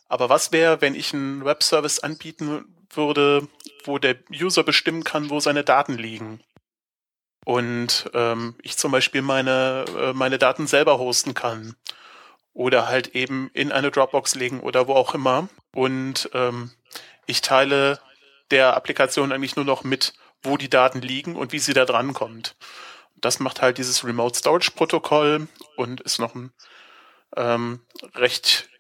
[0.09, 3.49] Aber was wäre, wenn ich einen Webservice anbieten würde,
[3.85, 6.41] wo der User bestimmen kann, wo seine Daten liegen?
[7.45, 11.77] Und ähm, ich zum Beispiel meine, äh, meine Daten selber hosten kann
[12.57, 15.49] oder halt eben in eine Dropbox legen oder wo auch immer.
[15.75, 16.71] Und ähm,
[17.27, 18.01] ich teile
[18.51, 22.15] der Applikation eigentlich nur noch mit, wo die Daten liegen und wie sie da dran
[22.15, 22.57] kommt.
[23.15, 26.51] Das macht halt dieses Remote Storage Protokoll und ist noch ein
[27.37, 27.81] ähm,
[28.15, 28.71] recht,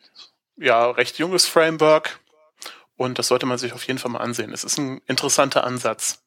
[0.56, 2.20] ja, recht junges Framework.
[2.96, 4.54] Und das sollte man sich auf jeden Fall mal ansehen.
[4.54, 6.22] Es ist ein interessanter Ansatz.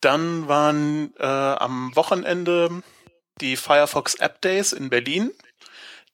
[0.00, 2.82] Dann waren äh, am Wochenende
[3.38, 5.32] die Firefox App Days in Berlin.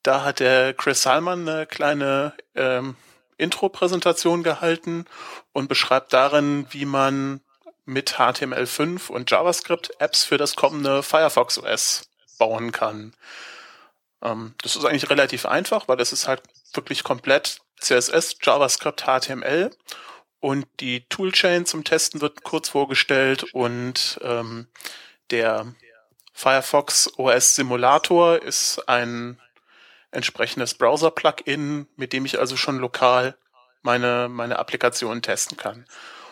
[0.02, 2.96] Da hat der Chris Salman eine kleine ähm,
[3.38, 5.06] Intro-Präsentation gehalten
[5.52, 7.40] und beschreibt darin, wie man
[7.84, 12.08] mit HTML5 und JavaScript Apps für das kommende Firefox OS
[12.38, 13.14] bauen kann.
[14.22, 19.70] Ähm, das ist eigentlich relativ einfach, weil das ist halt wirklich komplett CSS, JavaScript, HTML
[20.40, 24.66] und die Toolchain zum Testen wird kurz vorgestellt und ähm,
[25.30, 25.74] der
[26.36, 29.40] Firefox OS Simulator ist ein
[30.10, 33.36] entsprechendes Browser-Plugin, mit dem ich also schon lokal
[33.82, 35.86] meine, meine Applikation testen kann.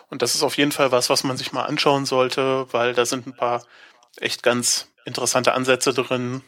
[0.09, 3.05] Und das ist auf jeden Fall was, was man sich mal anschauen sollte, weil da
[3.05, 3.65] sind ein paar
[4.17, 6.43] echt ganz interessante Ansätze drin.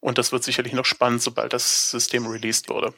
[0.00, 2.92] Und das wird sicherlich noch spannend, sobald das System released wurde.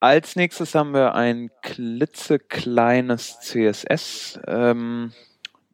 [0.00, 5.12] Als nächstes haben wir ein klitzekleines CSS, ähm,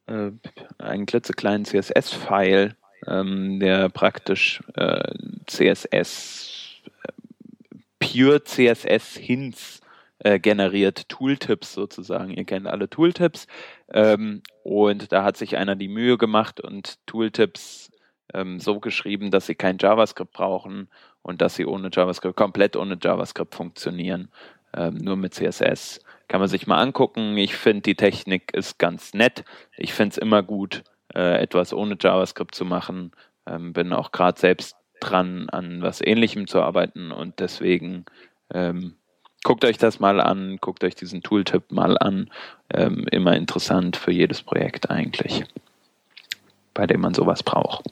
[0.07, 0.31] äh,
[0.79, 2.77] einen klitzekleinen CSS-File,
[3.07, 5.13] ähm, der praktisch äh,
[5.47, 9.81] CSS, äh, Pure CSS Hints
[10.19, 12.31] äh, generiert, Tooltips sozusagen.
[12.33, 13.47] Ihr kennt alle Tooltips.
[13.93, 17.91] Ähm, und da hat sich einer die Mühe gemacht und Tooltips
[18.33, 20.89] ähm, so geschrieben, dass sie kein JavaScript brauchen
[21.23, 24.31] und dass sie ohne JavaScript, komplett ohne JavaScript funktionieren,
[24.77, 26.01] ähm, nur mit CSS.
[26.29, 27.37] Kann man sich mal angucken.
[27.37, 29.45] Ich finde, die Technik ist ganz nett.
[29.77, 30.83] Ich finde es immer gut,
[31.15, 33.13] äh, etwas ohne JavaScript zu machen.
[33.47, 38.07] Ähm, bin auch gerade selbst dran, an was Ähnlichem zu arbeiten und deswegen
[38.53, 38.97] ähm,
[39.43, 42.31] guckt euch das mal an, guckt euch diesen Tooltip mal an.
[42.73, 45.45] Ähm, immer interessant für jedes Projekt eigentlich,
[46.73, 47.85] bei dem man sowas braucht.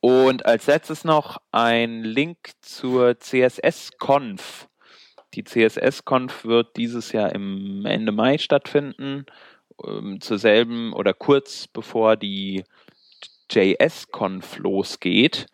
[0.00, 4.68] Und als letztes noch ein Link zur CSS-Conf.
[5.34, 9.26] Die CSS-Conf wird dieses Jahr im Ende Mai stattfinden,
[9.84, 12.64] ähm, zur selben oder kurz bevor die
[13.50, 15.46] JS-Conf losgeht.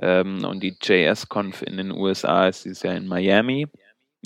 [0.00, 3.66] Ähm, und die JS-Conf in den USA ist dieses Jahr in Miami.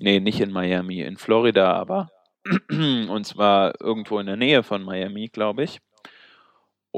[0.01, 2.11] Nee, nicht in Miami, in Florida aber.
[2.71, 5.81] und zwar irgendwo in der Nähe von Miami, glaube ich.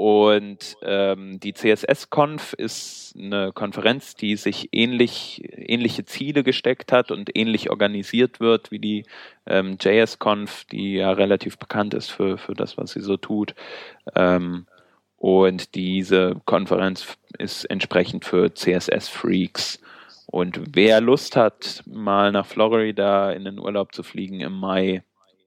[0.02, 7.36] Und ähm, die CSS-Conf ist eine Konferenz, die sich ähnlich, ähnliche Ziele gesteckt hat und
[7.36, 9.04] ähnlich organisiert wird wie die
[9.44, 13.54] ähm, JS-Conf, die ja relativ bekannt ist für, für das, was sie so tut.
[14.14, 14.66] Ähm,
[15.18, 19.82] und diese Konferenz ist entsprechend für CSS-Freaks.
[20.24, 25.02] Und wer Lust hat, mal nach Florida in den Urlaub zu fliegen im Mai,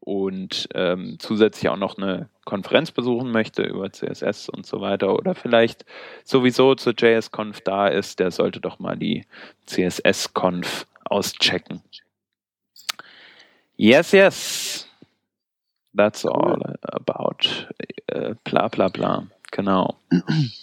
[0.05, 5.35] und ähm, zusätzlich auch noch eine Konferenz besuchen möchte über CSS und so weiter oder
[5.35, 5.85] vielleicht
[6.23, 9.25] sowieso zur JSConf da ist, der sollte doch mal die
[9.65, 11.81] CSS-Conf auschecken.
[13.75, 14.87] Yes, yes.
[15.95, 17.67] That's all about
[18.07, 19.27] äh, bla bla bla.
[19.51, 19.99] Genau.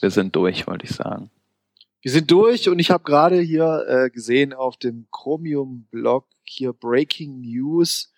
[0.01, 1.31] Wir sind durch, wollte ich sagen.
[2.03, 7.43] Wir sind durch und ich habe gerade hier äh, gesehen auf dem Chromium-Blog hier Breaking
[7.43, 8.13] News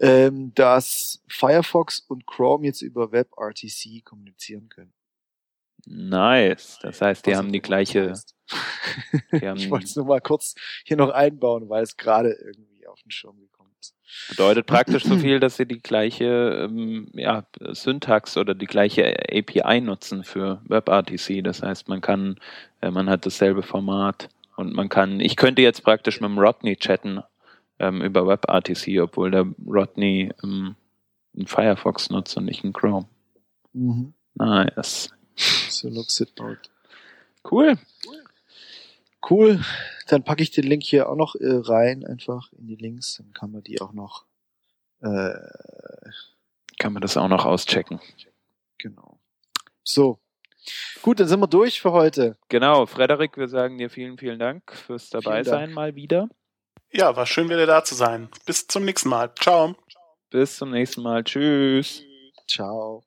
[0.00, 4.92] ähm, dass Firefox und Chrome jetzt über WebRTC kommunizieren können.
[5.86, 6.78] Nice.
[6.82, 8.12] Das heißt, die Was haben die gleiche.
[9.32, 12.86] Die haben ich wollte es nur mal kurz hier noch einbauen, weil es gerade irgendwie
[12.86, 13.94] auf den Schirm gekommen ist.
[14.28, 19.80] Bedeutet praktisch so viel, dass sie die gleiche ähm, ja, Syntax oder die gleiche API
[19.80, 21.42] nutzen für WebRTC.
[21.42, 22.36] Das heißt, man kann,
[22.80, 26.76] äh, man hat dasselbe Format und man kann, ich könnte jetzt praktisch mit dem Rodney
[26.76, 27.22] chatten
[27.82, 30.76] ähm, über WebRTC, obwohl der Rodney ähm,
[31.36, 33.08] einen Firefox nutzt und nicht einen Chrome.
[33.72, 34.14] Mhm.
[34.34, 35.10] Nice.
[35.36, 36.70] So looks it out.
[37.50, 37.76] Cool.
[39.28, 39.60] Cool.
[40.06, 43.16] Dann packe ich den Link hier auch noch äh, rein, einfach in die Links.
[43.16, 44.24] Dann kann man die auch noch.
[45.00, 45.34] Äh,
[46.78, 48.00] kann man das auch noch auschecken.
[48.78, 49.18] Genau.
[49.82, 50.18] So.
[51.02, 52.36] Gut, dann sind wir durch für heute.
[52.48, 56.28] Genau, Frederik, wir sagen dir vielen, vielen Dank fürs dabei sein mal wieder.
[56.92, 58.28] Ja, war schön wieder da zu sein.
[58.44, 59.32] Bis zum nächsten Mal.
[59.40, 59.74] Ciao.
[60.30, 61.24] Bis zum nächsten Mal.
[61.24, 62.02] Tschüss.
[62.46, 63.02] Ciao.